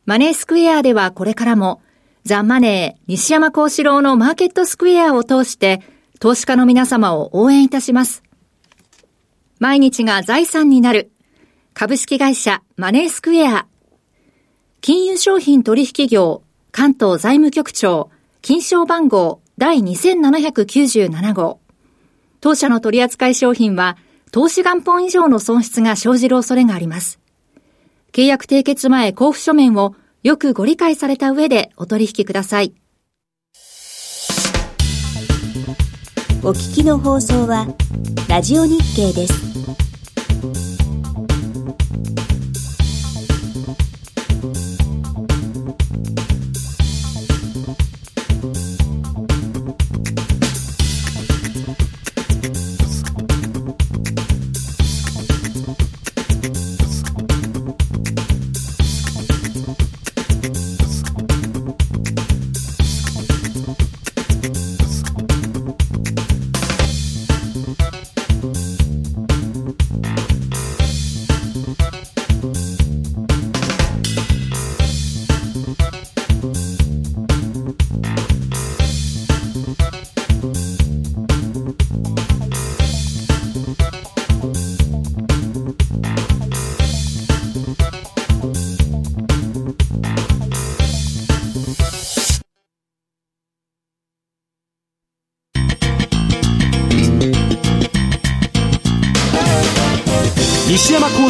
[0.06, 1.82] マネースクエアではこれからも、
[2.24, 5.82] ザ・マネー西山幸四郎のマーケットスクエアを通して、
[6.20, 8.24] 投資家の皆様を応援いたします。
[9.60, 11.12] 毎日が財産になる、
[11.74, 13.66] 株式会社マネースクエア。
[14.82, 21.60] 金融商品取引業、関東財務局長、金賞番号第2797号。
[22.40, 23.98] 当社の取扱商品は、
[24.32, 27.20] 投資元本以上の損失が生じる恐れがあります。
[28.12, 32.76] 契約締結前交付書面をよくご理解された上でお取引ください。
[36.44, 37.68] お聞きの放送は、
[38.30, 40.71] ラジオ日経です。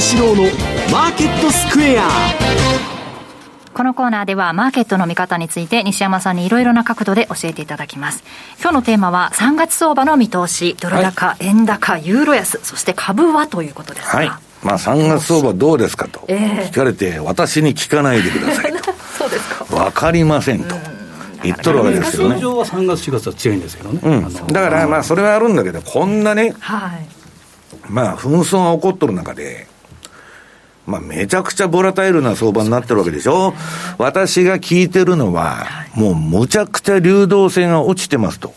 [0.02, 0.46] 四郎の
[0.92, 2.10] マーケットスクエア
[3.72, 8.24] このコーナーではマーケットの見方について西山さんにいろいろな角度で教えていただきます。
[8.60, 14.28] 今日のテーマは3月相場の見通し、ドル高、はい、円高、ユーロ安、そして株はということですはい。
[14.64, 18.92] まあ3月相場どうですかと聞かれて、私に聞かないでくださいと。
[19.20, 19.76] そうですか。
[19.76, 20.76] わかりませんと。
[21.44, 22.36] 言っとるわけですけどね。
[22.38, 24.00] 通常は3月、4月は強いんですけどね。
[24.02, 27.06] うん、だからまあそれはあるんだけど、こんなね、はい、
[27.88, 29.70] まあ紛争が起こっとる中で、
[30.88, 33.54] まあ、めちゃくちゃボラタイルな相場になってるわけでしょ？
[33.98, 35.66] 私が聞いてるのは、
[35.96, 38.54] もうむちゃくちゃ流動性が落ちてますと。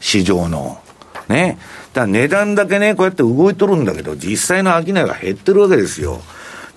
[0.00, 0.80] 市場の。
[1.28, 1.58] ね。
[1.92, 6.20] だ値段だけね、こうやって動いとるんだけど、実際の商いが減ってるわけですよ。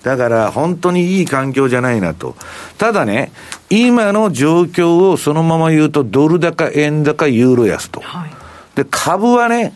[0.02, 2.36] だから本当にいい環境じゃないなと。
[2.76, 3.32] ただね、
[3.70, 8.00] 今の状況をそのまま言うと、ドル高、円高、ユーロ安と。
[8.00, 8.30] はい、
[8.74, 9.72] で、株はね、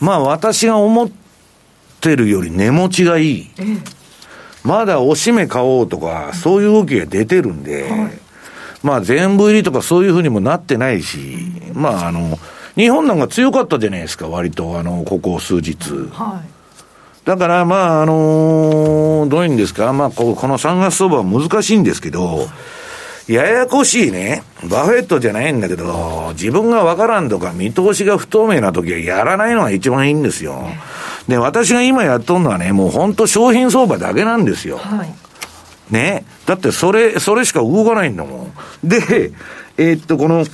[0.00, 1.10] まあ私が思っ
[2.00, 3.50] てるより値持ちがいい。
[3.58, 3.62] え
[4.64, 8.12] まだおしめ買おうとか、そういう動きが出てるんで、はい、
[8.82, 11.18] まあ全部入りとかそういうふうにもなってないし、
[11.74, 12.38] まああの、
[12.76, 15.76] 日本なんか強かったじゃないですか、割と、あの、ここ数日。
[16.10, 22.48] はい、だから、まあ、あのー、どういうんですか、まあこ、この3月相場は難しいんですけど、
[23.28, 30.66] ややこしいね、バフェットじゃないんだけど、自分がわからんとか見通しが不透明な時はやらないのが一番いいんですよ。
[31.28, 34.78] で、私が今やっとるのはね、もう本当商品相場だけなんですよ。
[34.78, 35.14] はい、
[35.92, 36.24] ね。
[36.46, 38.50] だってそれ、それしか動かないんだも
[38.84, 38.88] ん。
[38.88, 39.32] で、
[39.76, 40.44] えー、っと、この、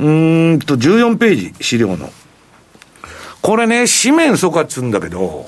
[0.00, 0.02] う
[0.54, 2.10] んと、14ページ、資料の。
[3.42, 5.46] これね、紙面疎かっつうんだけど、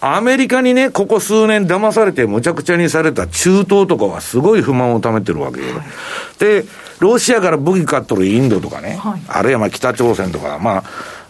[0.00, 5.76] アメリカにね、ここ数年騙されてむちゃくちゃにされた中東とかはすごい不満を溜めてるわけよ。
[5.76, 6.64] はい、で、
[7.00, 10.84] ロシアから武器買っとるインドとかね、はい、あるいはまあ北朝鮮とか、まあ、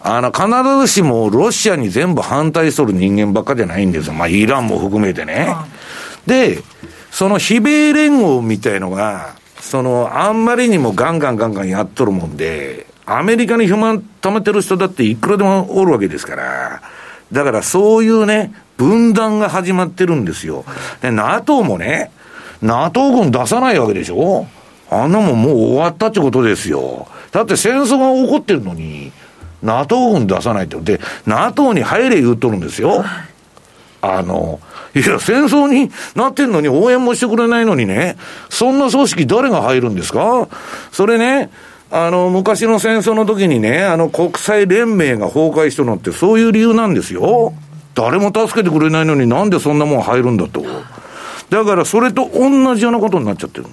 [0.07, 0.47] あの、必
[0.81, 4.13] ずしもロシアに全部反対しとる人間ばっかじゃないんですよ。
[4.13, 5.47] まあ、イランも含めてね。
[5.49, 5.67] は
[6.27, 6.63] い、で、
[7.11, 16.83] その非米連合みたいのが、その、あんまりにもガンガンガンガンやっとるもんで、アメリカに不満溜めてる人だっていくらでもおるわけですから、
[17.33, 20.67] だからそういうね、分断が始まってるんですよ。
[21.01, 22.11] で、NATO もね、
[22.61, 24.47] NATO 軍出さないわけでしょ
[24.91, 27.09] あんなもんもう終わったってことですよ。
[27.33, 29.13] だって戦争が起こってるのに、
[29.65, 30.77] NATO 軍出さないって。
[30.77, 33.05] で、NATO に入れ言うとるんですよ。
[34.03, 34.61] あの、
[34.95, 38.17] いや、戦争になってんのに応援もしてくれないのにね、
[38.51, 40.47] そんな組織誰が入るんですか？
[40.93, 41.51] それね、
[41.91, 47.55] あの、昔の戦争の時にね、あの、国際連盟が崩壊したのってそういう理由なんですよ。
[47.95, 50.63] 誰も助けてくれないのになんでそんなもん入るんだと。
[51.51, 53.67] だからそれと同じようなことになっちゃってる。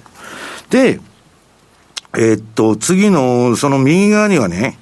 [0.70, 1.00] で、
[2.14, 4.78] えー、っと、次の、その右側にはね、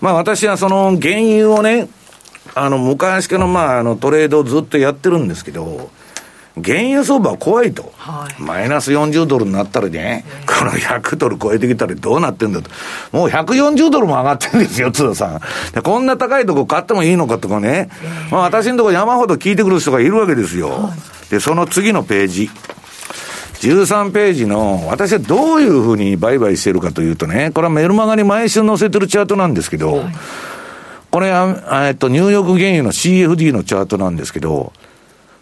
[0.00, 1.88] まあ私はその原油をね、
[2.54, 5.90] あの、昔からまあ、あの、トレードをずっとやってるんですけど、
[6.62, 12.70] 原油相場は怖いと、はい、マイナス40ドルになったらね、この100ドル超えてきたらどうなってんだと、
[13.12, 15.40] もう140ドルも上がってるんですよ、津田さん。
[15.72, 17.88] でこんな高いとこ買ってもいいのかとかね、
[18.30, 20.70] まあ、私のとこ山ほど聞いてくる人がいるわけですよ。
[20.70, 20.94] は
[21.28, 22.50] い、で、その次のページ。
[23.60, 30.14] 13ページの、私はどういうふうに売買してるかというとね、これはメルマガに毎週載せてるチャートなんですけど、はい、
[31.10, 34.72] これは、えっと、ニューヨーク原油の CFD のチャートなんですけど、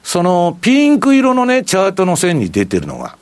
[0.03, 3.17] そのピンク色のね、チャートの線に出てるのが、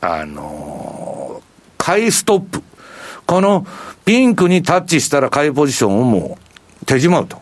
[0.00, 1.42] あのー、
[1.76, 2.62] 買いストップ。
[3.26, 3.66] この
[4.04, 6.38] ピンクにタッチしたら買いポジションをも
[6.82, 7.40] う手じまうと。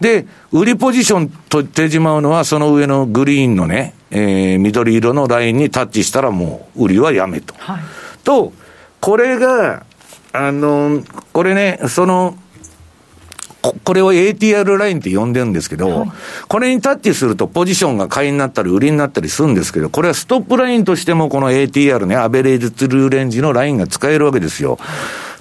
[0.00, 7.54] で、売りポジションと手じまうのは、その上のグリーンのね、えー、緑色のラインにタッチしたらもう売りはやめと。
[7.58, 7.80] はい、
[8.24, 8.52] と、
[9.00, 9.84] これが、
[10.32, 12.36] あの、これね、その、
[13.60, 16.10] これを ATR ラインって呼んでるんですけど、はい、
[16.46, 24.78] これにタッチするとポジションが買いになったり売りになったりするんですけど、これはストップラインとしてもこの ATR ね、アベレージトゥルーレンジのラインが使えるわけですよ。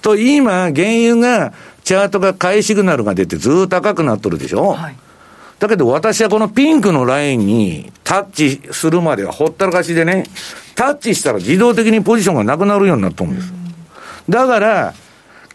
[0.02, 1.54] と、今、原油が、
[1.88, 4.96] チャートが買いシグナルが出てずっと高くなっとるでしょ、はい、
[5.58, 10.26] だけど私はこのピンクのラインにタッチするまではほったらかしでね、
[10.76, 13.54] タッチしたら自動的にポジションがなくなるようになっとるんです。
[14.28, 14.94] だから、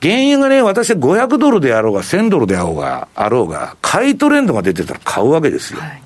[0.00, 5.80] 原油がね、私は500ドルであろうが、1000ドルであろうが、あろうが、買いトレンドが出てたら買うわけですよ。
[5.80, 6.02] はい、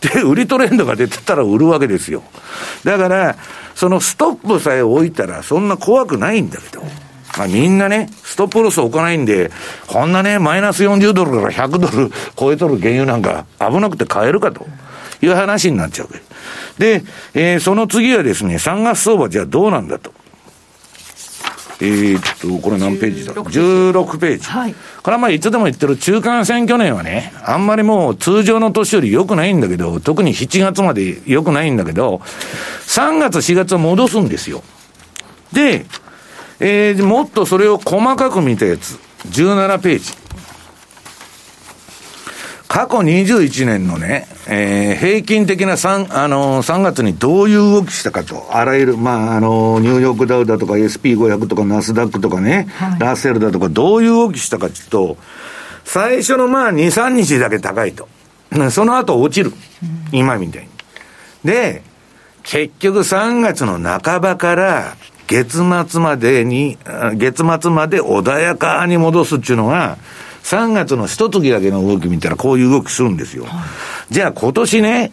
[0.00, 2.22] で、売りトレンドが出てたら売るわけですよ。
[2.84, 3.36] だから、
[3.74, 6.82] そのストップさえ置いたら、そんな怖くないんだけど、
[7.36, 9.50] まあ、みんなね、ストップロス置かないんで、
[9.86, 14.66] こんなね、マイナス40ドルから100ドル超えとる原油なんか危なくて買えるかと
[15.20, 16.20] いう話になっちゃうわけ
[16.78, 17.04] で、
[17.34, 20.12] えー、その次はですね、3月相場じゃあどうなんだと。
[21.80, 24.44] えー、っと、これ何ページだ ?16 ページ。
[24.44, 24.74] はい。
[24.74, 32.20] これはまあいつでも言ってる中間選挙年はね、あんまりもう通常の年より良くないんだけど、特に7月まで良くないんだけど、
[32.86, 34.64] 3月4月は戻すんですよ。
[35.52, 35.86] で、
[36.60, 38.98] えー、もっとそれを細かく見たやつ、
[39.28, 40.28] 17ページ。
[42.68, 55.16] 過去21年のね、えー、平均的な 3, あのー、3月にどういう動きしたかと、あらゆる、まあ、あのー、ニューヨークダウだとか SP500 とかナスダックとかね、はい、ラッセルだとかどういう動きしたかっていうと、
[55.84, 58.06] 最初のまあ2、3日だけ高いと。
[58.70, 59.52] その後落ちる。
[59.82, 60.68] うん、今みたいに。
[61.44, 61.82] で、
[62.42, 64.96] 結局3月の半ばから
[65.28, 65.58] 月
[65.88, 66.78] 末までに、
[67.14, 69.98] 月末まで穏やかに戻すっていうのが、
[70.42, 73.44] 3月の一月だけの動き見たらこういう動きするんですよ。
[73.44, 73.66] は
[74.10, 75.12] い、じゃあ今年ね、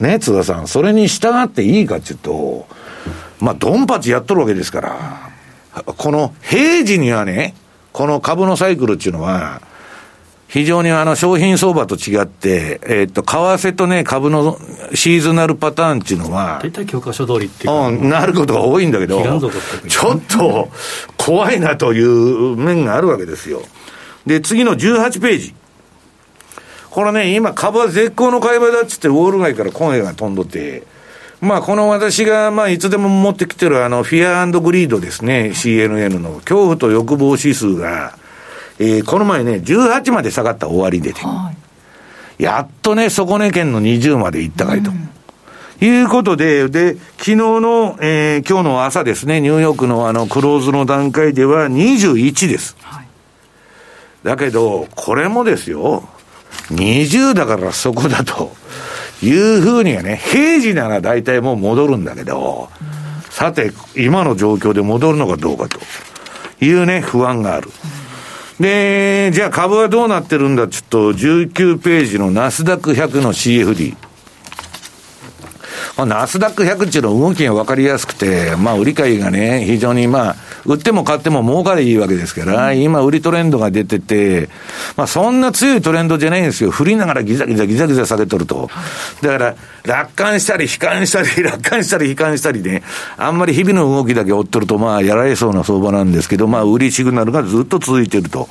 [0.00, 2.66] ね、津田さん、それに従っていいかっていうと、
[3.40, 5.30] まあ、ドンパチやっとるわけですから、
[5.84, 7.54] この平時にはね、
[7.92, 9.62] この株のサイクルっていうのは、
[10.52, 14.58] 非常にあの商品相場と違って、えっ、と、為替とね、株の
[14.92, 19.22] シーズナルパターンっていうのは、大体教科書通りっていううん、なることが多いんだけど、
[19.88, 20.68] ちょっと
[21.16, 23.62] 怖いなという面があるわけですよ。
[24.26, 25.54] で、次の18ページ。
[26.90, 30.82] これね、今株は絶好の買い場だっつってウォール街から声が飛んどって、
[31.40, 38.18] まあこの私がまあいつでも持ってきてるあのフィアグリードですね、CNN の恐怖と欲望指数が、
[38.82, 41.52] えー、この前ね、18まで下がった終わりでて、は
[42.38, 44.90] い、やっとね、底値圏の20まで行ったかいと。
[44.90, 45.08] うん。
[45.84, 52.76] いうことで、で、昨日の、えー、今日の朝ですね、ニューヨークのあの、クローズの段階では21です。
[52.80, 53.06] はい。
[54.24, 56.08] だけど、これもですよ、
[56.70, 58.52] 20だからそこだと。
[59.22, 62.68] いうふうにはね、平時なら大体もう戻るんだけど、
[63.30, 65.78] さて、今の状況で戻るのかどうかと
[66.64, 67.70] いうね、不安がある。
[68.60, 73.96] で、じゃあ株はどうなってるんだちょっと19ページのナスダック100の CFD。
[75.98, 84.48] ナスダック100っていうの動きが分かりやすくて、まあ売り買いがね、非常にまあ、売っても買っても儲かりいいわけですから、うん、今売りトレンドが出てて、
[84.96, 86.70] まあそんな強いトレンドじゃないんですよ。
[86.70, 88.70] 振りながらギザギザギザギザ下げとると。
[89.20, 92.82] だから、楽観したり悲観したり、 楽観したり悲観したりね、
[93.18, 98.48] あんまり日々の動きだけ追っとると、まあやられそうな相場なんですけど、まあ売りシグナルがずっと続いてると。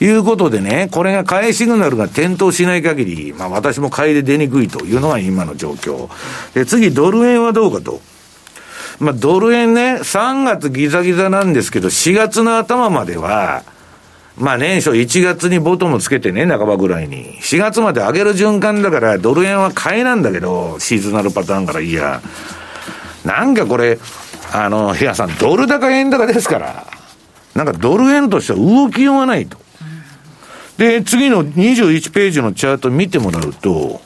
[0.00, 6.08] いうことでね、これが買いシグナルが点灯しない限り、まあ私も買いで出にくいというのが今の状況。
[6.54, 8.00] で、次、次ドル円はどうかと。
[9.00, 13.62] まあ、ドル円ね、3月ギザギザなんですけど、4月の頭までは、
[14.36, 17.38] まあ年初1月にボトムつけてね、半ばぐらいに。
[17.40, 22.20] 4月まで上げる循環だから、ドル円は買いなんだけど、シーズナルパターンからいや。
[23.24, 23.98] なんかこれ、
[24.52, 26.86] あの、部屋さん、ドル高円高ですから、
[27.54, 29.58] なんかドル円としては動きようがないと。
[30.78, 34.00] で、次の21ページのチャート見てもらうと、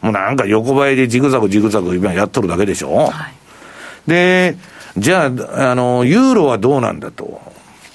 [0.00, 3.06] もうなんか横ばいでジグザグジグザグ今やっとるだけでしょ。
[3.06, 3.38] はい
[4.08, 4.56] で、
[4.96, 7.40] じゃあ、あの、ユーロはどうなんだと。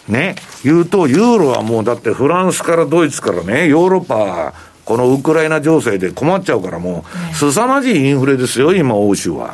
[0.07, 0.35] ね。
[0.63, 4.53] 言うと、ユーロはもうだってフランスからドイツからね、ヨーロッパ、
[4.85, 9.53] このウクライナ情勢で困っちゃうからもう、凄まじいインフレですよ、今、欧州は。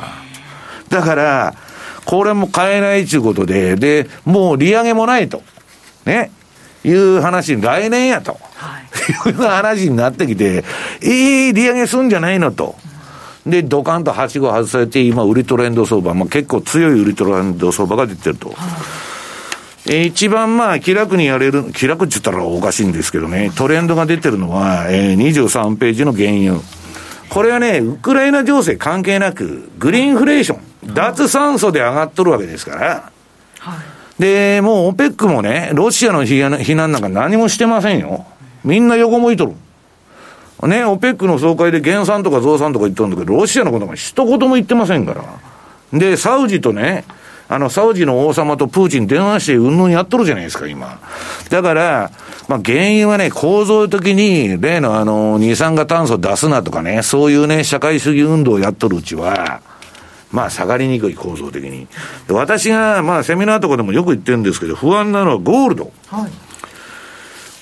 [0.90, 1.54] だから、
[2.04, 5.42] これも買えないということで、で、もう利上げもないと。
[6.04, 6.30] ね。
[6.84, 8.38] いう話に、来年やと。
[8.54, 8.80] は
[9.26, 10.64] い、いう話になってきて、
[11.02, 12.76] ええー、利上げすんじゃないのと。
[13.46, 18.54] で、ドカンとはしご外されて、今、売りトレンド相場、まあ、結構強い売りトレンド相場が出てると。
[19.86, 26.60] えー、一番まあ気楽にやれる、気楽って言ったらおかしいんですけどね、トレンドが出てるのは、えー、23ページの原油。
[27.30, 33.10] これはね、ウクライナ情勢関係なく、グリーンフレーション、脱酸素で上がっとるわけですから。
[33.58, 33.78] はい、
[34.20, 36.38] で、もうオペックもね、ロシアの非
[36.74, 38.26] 難なんか何もしてませんよ。
[38.64, 39.52] みんな横向いとる。
[40.68, 45.24] ね、オペックの総会で減産とか増産とか言ったんだけど、ロシアのことが一言も言ってませんから。
[45.98, 47.04] で、サウジとね、
[47.48, 51.00] あの、サウジの王様とプーチン電話してうんぬんやっとるじゃないですか、今。
[51.48, 52.10] だから、
[52.46, 59.62] まあ、原因はね、構造的に、例のあの、二酸化炭素出すなとかね、そういうね、社会主義運動をやっとるうちは、
[60.32, 61.88] まあ、下がりにくい構造的に。
[62.28, 65.92] 私が、まあ、セミナーとかでもよく言ってるんですけど、不安なのはゴールド。
[66.08, 66.30] はい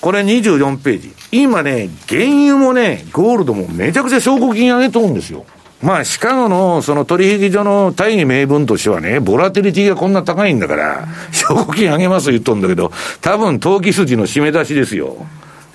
[0.01, 1.13] これ24ページ。
[1.31, 5.45] 今ね、原油もね、ゴールドもめちゃくちゃ証拠金上げとるんですよ。
[5.81, 12.91] まあ、シカゴのその取引所の大義名分としてはね、ボラティリティがこんな高いんだから、証拠金上げます言っとんだけど、
[13.21, 15.25] 多分投機筋の締め出しですよ。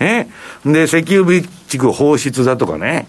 [0.00, 0.28] ね。
[0.64, 3.06] で、石油備蓄放出だとかね、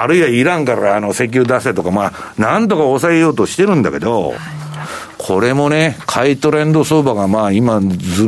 [0.00, 4.34] あるいはイランからあの石油出せとか、まあ、なんとか抑えようとしてるんだけど、
[5.18, 7.80] これもね、買いトレンド相場がまあ今、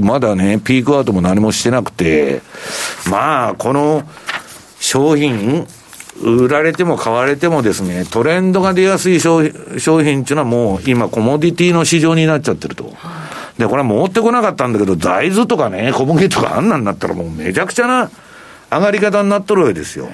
[0.03, 2.43] まだね、ピークアウトも何もしてなくて、
[3.11, 4.05] まあ、この
[4.79, 5.67] 商品、
[6.23, 12.93] 売られても買われてもですね、トレンドが出やすい商品っていうのはもう今コモディティの市場になっちゃってると。
[13.59, 18.11] で、これは持ってこなかったんだけど、大豆とかね、小麦とかあんなんなったらもうめちゃくちゃな
[18.71, 20.09] 上がり方になっとるわけですよ。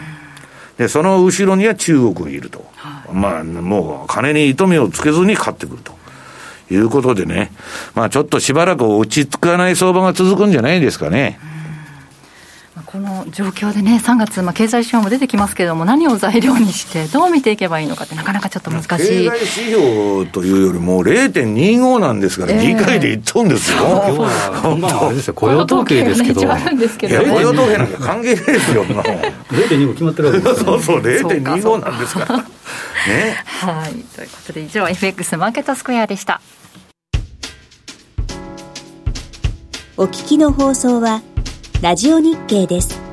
[0.81, 2.65] で、その後ろには中国がいると。
[3.13, 5.93] まあ、もう金に糸目をつけずに買ってくると。
[6.71, 7.51] いうことでね、
[7.97, 11.41] まあちょっとしばらく落ち着かない相場が続くんじゃないですかね。
[12.91, 18.89] この状況でね、3月、まあ、経済指標も出てきますけれども、何を材料にして、どう見ていけばいいのかって、なかなかちょっと難しい。
[18.89, 26.59] 経済指標というよりも、0.25なんですから、議会で言っとんですよ、本当、あれですよ、雇用統計ですけど、いや、
[27.23, 32.39] 雇用統計なんか関係ないですよ、0.25決まってるわけです そうそう、0.25なんですから。
[32.39, 32.45] ね、
[33.45, 36.41] はい、ということで、以上、FX マーケットスクエアでした。
[39.97, 41.23] お聞きの放送は、
[41.83, 43.10] ラジオ日経です。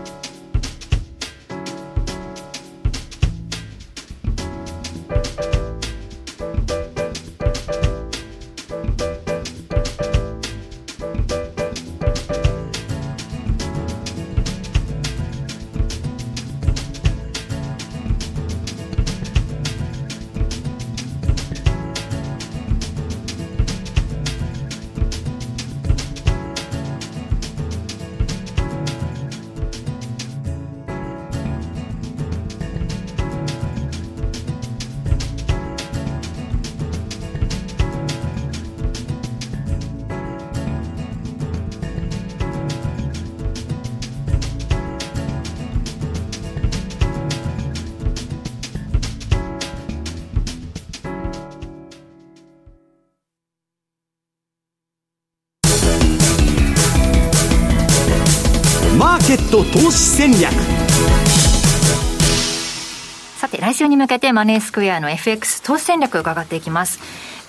[59.88, 60.51] 投資戦略。
[63.38, 66.99] さて来週に向けてマネースクエアの FX 投資戦略伺っていきます。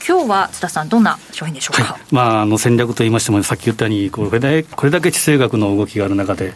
[0.07, 6.55] 今日は津田さんどんな商品でしょうか、はい、まあ、あの戦略といいましてもさっき言ったようにこれだけこれだけ地政学の動きがある中で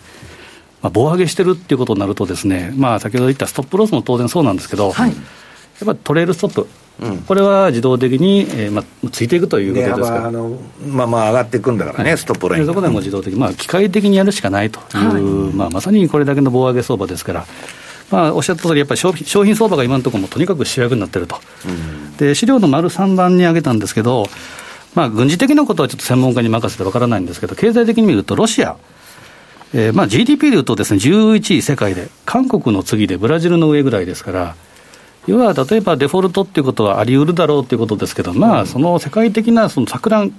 [0.83, 5.16] まあ、棒上げしてるっていうことになるとですね、まあ、先ほど言ったストップロスも当然そうなんですけど、はい、やっ
[5.85, 6.68] ぱトレールストップ、うん、
[7.26, 17.46] これは自動的に、えーまあ、ついていくということですから、あのまあ、まあ上がっていくんだからね、はい、ストップライン、そこでも自動的、まあ、機械的にやるしかないという、はい、まあ、まさにこれだけの棒上げ相場ですから。
[18.11, 21.36] まあ、おっしゃった通り、やっぱり商商品相場が今のところもとにかく主役になってると、
[21.66, 24.26] うん、で資料の丸3番に挙げたんですけど、
[24.94, 28.76] まあ、軍事的なことはちょっと専門家に任せてわからないんですけど、経済的に見ると、ロシア、
[29.72, 34.55] えーまあ、GDP でいうとです、ね、11位世界で、韓国の次でブラジルの上ぐらいですから、
[35.27, 40.33] 要は例えばデフォルトっていうことはあり得るだろうということですけど、まあ、その世界的なその錯乱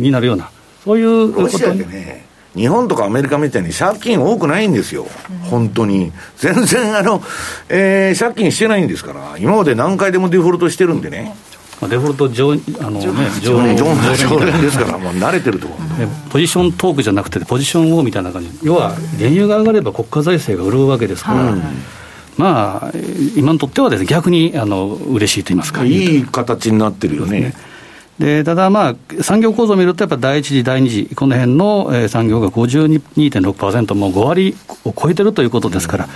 [0.00, 0.50] になるような、
[0.84, 1.72] そういうこと。
[1.72, 1.78] に。
[1.88, 5.06] ね日本とかアメリカみたいに借金多くないんですよ、
[5.44, 6.12] 本当に。
[6.36, 7.22] 全然あの、
[7.68, 11.34] えー、借金してないんですから、今まで何回でもデフォルトしてるんでね。
[11.88, 13.00] デフォルト上あの、ね、
[13.40, 15.68] 常連常連ですから、もう慣れてると
[16.28, 21.42] ポジショントークじゃなくて、ポジションをみたいな感じ、要は原油が上がれば国家財政が潤うわけですから。
[21.42, 21.62] うん
[22.40, 22.92] まあ、
[23.36, 25.84] 今にとってはです、ね、逆にあの嬉しいと言いますか。
[25.84, 27.52] いい形になってるよね。
[28.18, 36.08] でただ、まあ、産業構造を見ると、やっぱ第一次、第二次、この辺の、えー、産業が52.6%、もう5割を超えてるということですから、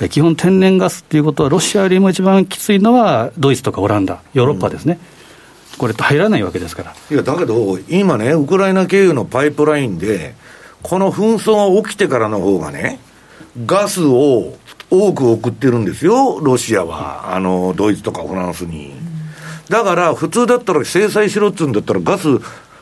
[0.00, 4.98] うん、基本、天然ガスっていうことは、ロシアよりも一番きついのは、ドイツとかオランダ、ヨーロッパですね。
[5.72, 6.94] うん、これ、入らないわけですから。
[7.10, 10.34] いや、だけど、今ね、ウクライナ経由のパイプラインで、
[10.82, 13.00] この紛争が起きてからの方がね、
[13.66, 14.54] ガスを
[14.90, 18.94] 多く送ってるんですよ、ロシアは、あのドイツとかフランスに。
[19.68, 22.28] だから、普通だったら制裁しろっつうんだったら、ガス、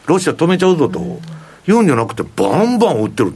[0.07, 1.21] ロシア止めちゃうぞと
[1.67, 3.33] 言うんじゃなくて、バンバン売ってる。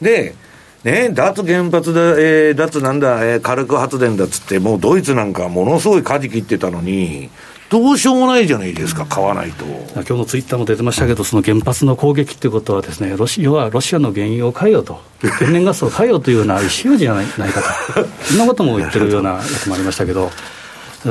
[0.00, 0.34] で、
[0.82, 7.30] ね、脱原発だ、えー、脱なんだ、えー、火力発電だっつって、もうドイツなんかものすごい舵切ってたのに、
[7.72, 9.64] どうしようもないじゃないですか、買わないと。
[9.94, 15.00] 今日のツイッターも出てましたけど、その原発の攻撃ということはですね、ロシアはロシアの原油を買えよと、
[15.38, 17.62] 天然ガスを買えよというような意思表示じゃないか
[17.94, 20.30] と、 そんなことも言ってるようなやつもありましたけど。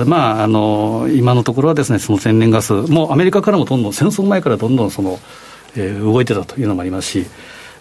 [0.05, 5.19] まあ、あの今のところはですねその天然ガス、もうアメリカからもどんどん、戦争前からどんどんその、
[5.75, 7.25] えー、動いてたというのもありますし、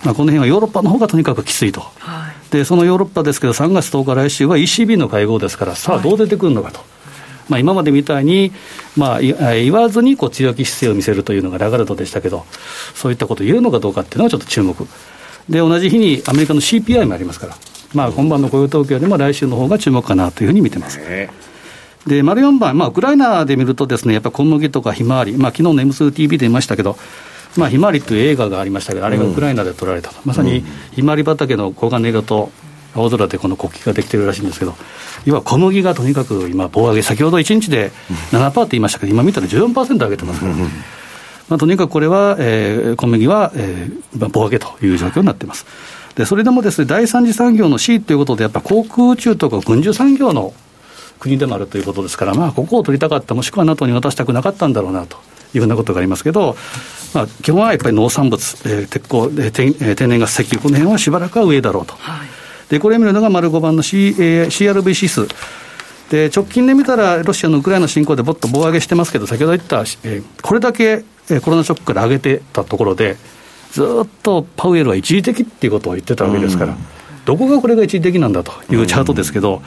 [0.05, 6.79] まあ、この辺はヨーロッパの方がとにかくきついと、はい、でそのヨーロッパですけど、3月10日、来週は ECB の会合ですから、さあ、どう出てくるのかと。
[6.79, 7.00] はい
[7.51, 8.53] まあ、今までみたいに、
[8.97, 12.47] まあ、言わずにこう強気姿勢を見せるというのがラガルドでしたけど、
[12.95, 14.87] そういったことを言うのかどうかっていうのはちょっと注目。
[15.49, 17.57] で、同じ日にアメリカの CPI もありますから、
[17.93, 21.01] まあ、今晩の雇用統計よりも来週の方が注目かなというふうに見てます。
[22.07, 26.97] で、丸4番、まあ、ウクライナで見るとですね、やっぱ小麦とかひまわり、まあ、昨日の M2TV で言いましたけど、
[27.57, 32.53] まあ、ひまわりという映画がありましたけど、あれがウクライナで撮られたと、うん、まさにひまわり畑の黄金色と
[32.95, 34.75] 青空でこの国旗ができてるらしいんですけど、
[35.25, 37.91] 要は小麦がとにかく今、棒上げ、先ほど1日で
[38.33, 45.67] 7%って言いましたけど、今見たら14%上げてますから、まあ、とにかくこれは、えー、小麦は、えー、棒上げという状況になっています。
[46.15, 50.53] でそれでもですね第三次産業の C ということで、やっぱ航空宇宙とか軍需産業の
[51.19, 55.19] 国でもあるということですから、まあ、ここを取りたかった、もしくは NATO に渡したくなかったんだろうなと
[55.55, 56.57] いうふうなことがありますけど、
[57.15, 61.95] まあ、基本はやっぱり農産物、えー、鉄鋼、えー、天えー、天然ガス、石油、この辺はしばらくは上だろうと。
[61.95, 62.29] はい、
[62.71, 65.29] で、これ見るのが丸5番の、C えー、CRV 指数。
[66.11, 73.17] で、直近で見たら、ロシアのウクライナ侵攻でぼっと棒上げしてますけど、先ほど言った、えー、これだけ、えー、コロナショックから上げてたところで、
[73.73, 76.79] ずっとパウエルは一時的っていうことを言ってたわけですから、うん、
[77.25, 79.63] どこがこれが一時的なんだというチャートですけど、うん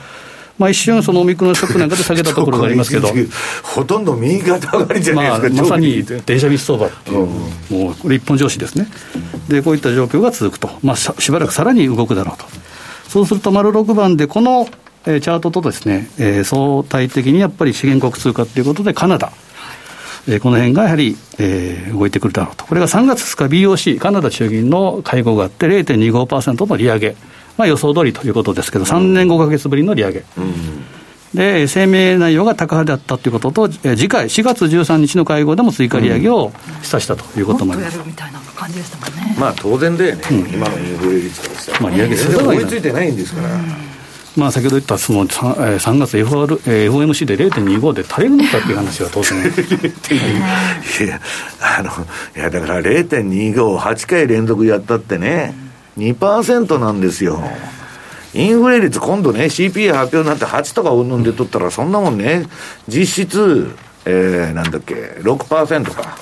[0.58, 3.08] まあ、一瞬、そのオミクロンショックなんかで下げたところがありますけど、
[3.62, 8.86] ほとんど右肩上がりじゃないですか、まあ、まさに電車ミス相場っていう、うん、もうこれ、一本上司ですね、
[9.48, 12.44] でこういった状況が続くと、まあ、しばらくさらに動くだろうと、
[13.14, 14.66] そうすると、丸6番で、この、
[15.06, 19.30] えー、チャートとですね、えー、相対的にやっぱり資源国通貨ということで、カナダ。
[20.26, 22.66] えー、この辺がやはり、えー、動いてくるだろうと。
[22.66, 27.16] これが3月2日 BOC、カナダ衆議院の会合があって0.25%の利上げ。
[27.56, 30.24] まあ、予想通りということですけど、3年5か月ぶりの利上げ。
[31.34, 37.98] で、声明内容が高派であったということと、え次回、4月13日の会合でも追加利上げを示唆したということもあります。
[38.06, 39.36] みたいな感じでしたもんね。
[39.38, 41.80] まあ当然だよね、うん、今のインフレ率からしたら。
[41.80, 43.48] まあ利上げする追いついてないんですから。
[44.36, 46.58] まあ、先ほど言ったその 3, 3月 FR、
[46.90, 51.20] FOMC で0.25で足りるのかっていう話は当然 いや
[51.60, 51.90] あの
[52.36, 55.54] いやだから0.25を8回連続やったってね、
[55.98, 57.40] 2%なんですよ。
[58.34, 62.46] インフレ率、今度ね、CPI 発表になって8とかうんぬんで取ったら、そんなもんね、
[62.88, 63.70] 実質、
[64.04, 66.14] えー、なんだっけ、6%か、はい、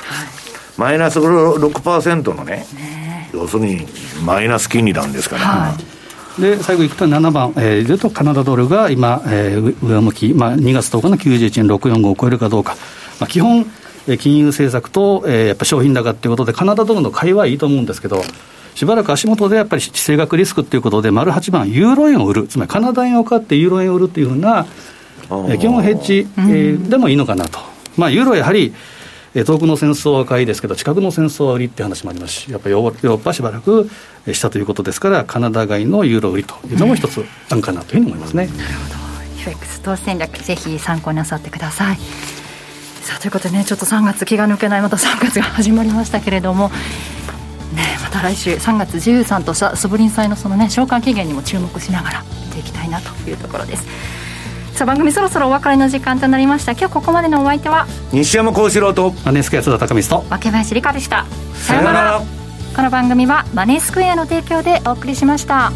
[0.77, 3.31] マイナス6%のね、ね。
[3.33, 3.87] 要するに
[4.25, 5.43] マイナス金利なんですから。
[5.43, 5.75] は
[6.39, 6.41] い。
[6.41, 12.77] で最後いくと7番、えー、でとカナダドルが今、えー、上向き、まあ、2月10日の91円645を超えるかどうか、
[13.21, 13.67] まあ、基本、
[14.19, 18.25] 金融政策と、えー、やっぱ商品高っていうことで、カナダドルの買いはいいと思うんですけど、
[18.75, 24.67] しばらく足元でやっぱり地政学リスクということで、丸8番、ユーロ円を売る、つまりカナダ円を買ってユーロ円を売るというふうな、
[25.59, 27.59] 基本ヘッジ、えー、でもいいのかなと。
[27.97, 28.73] まあ、ユーロはやはり、
[29.35, 33.89] 遠くの戦争は買いですけど、近くの戦争は売りって話もありますし、やっぱりヨーロッパはしばらく
[34.31, 38.47] したということですから、カナダ買いのユーロ売りというのも一つ案かなというふうに思いますね。
[38.47, 39.03] なるほど
[39.41, 41.97] FX 投資戦略、ぜひ参考になさってください。
[43.03, 46.71] さあということでね、ちょっと3月気が抜けない、また3月が始まりましたけれども、
[47.73, 53.87] ね、また来週3月13とソブリン祭のそのね償還期限にも注目しながら見ていきたいなというところです。
[54.75, 56.73] さあ番組そろそろお別れの時間となりました。
[56.73, 61.27] 今日ここまでのお相手は西山幸四郎とマネースクエア津田隆光と若林理香でした。
[61.55, 62.21] さようなら。
[62.75, 65.73] この番組はマネースクエアの提供でお送りしました。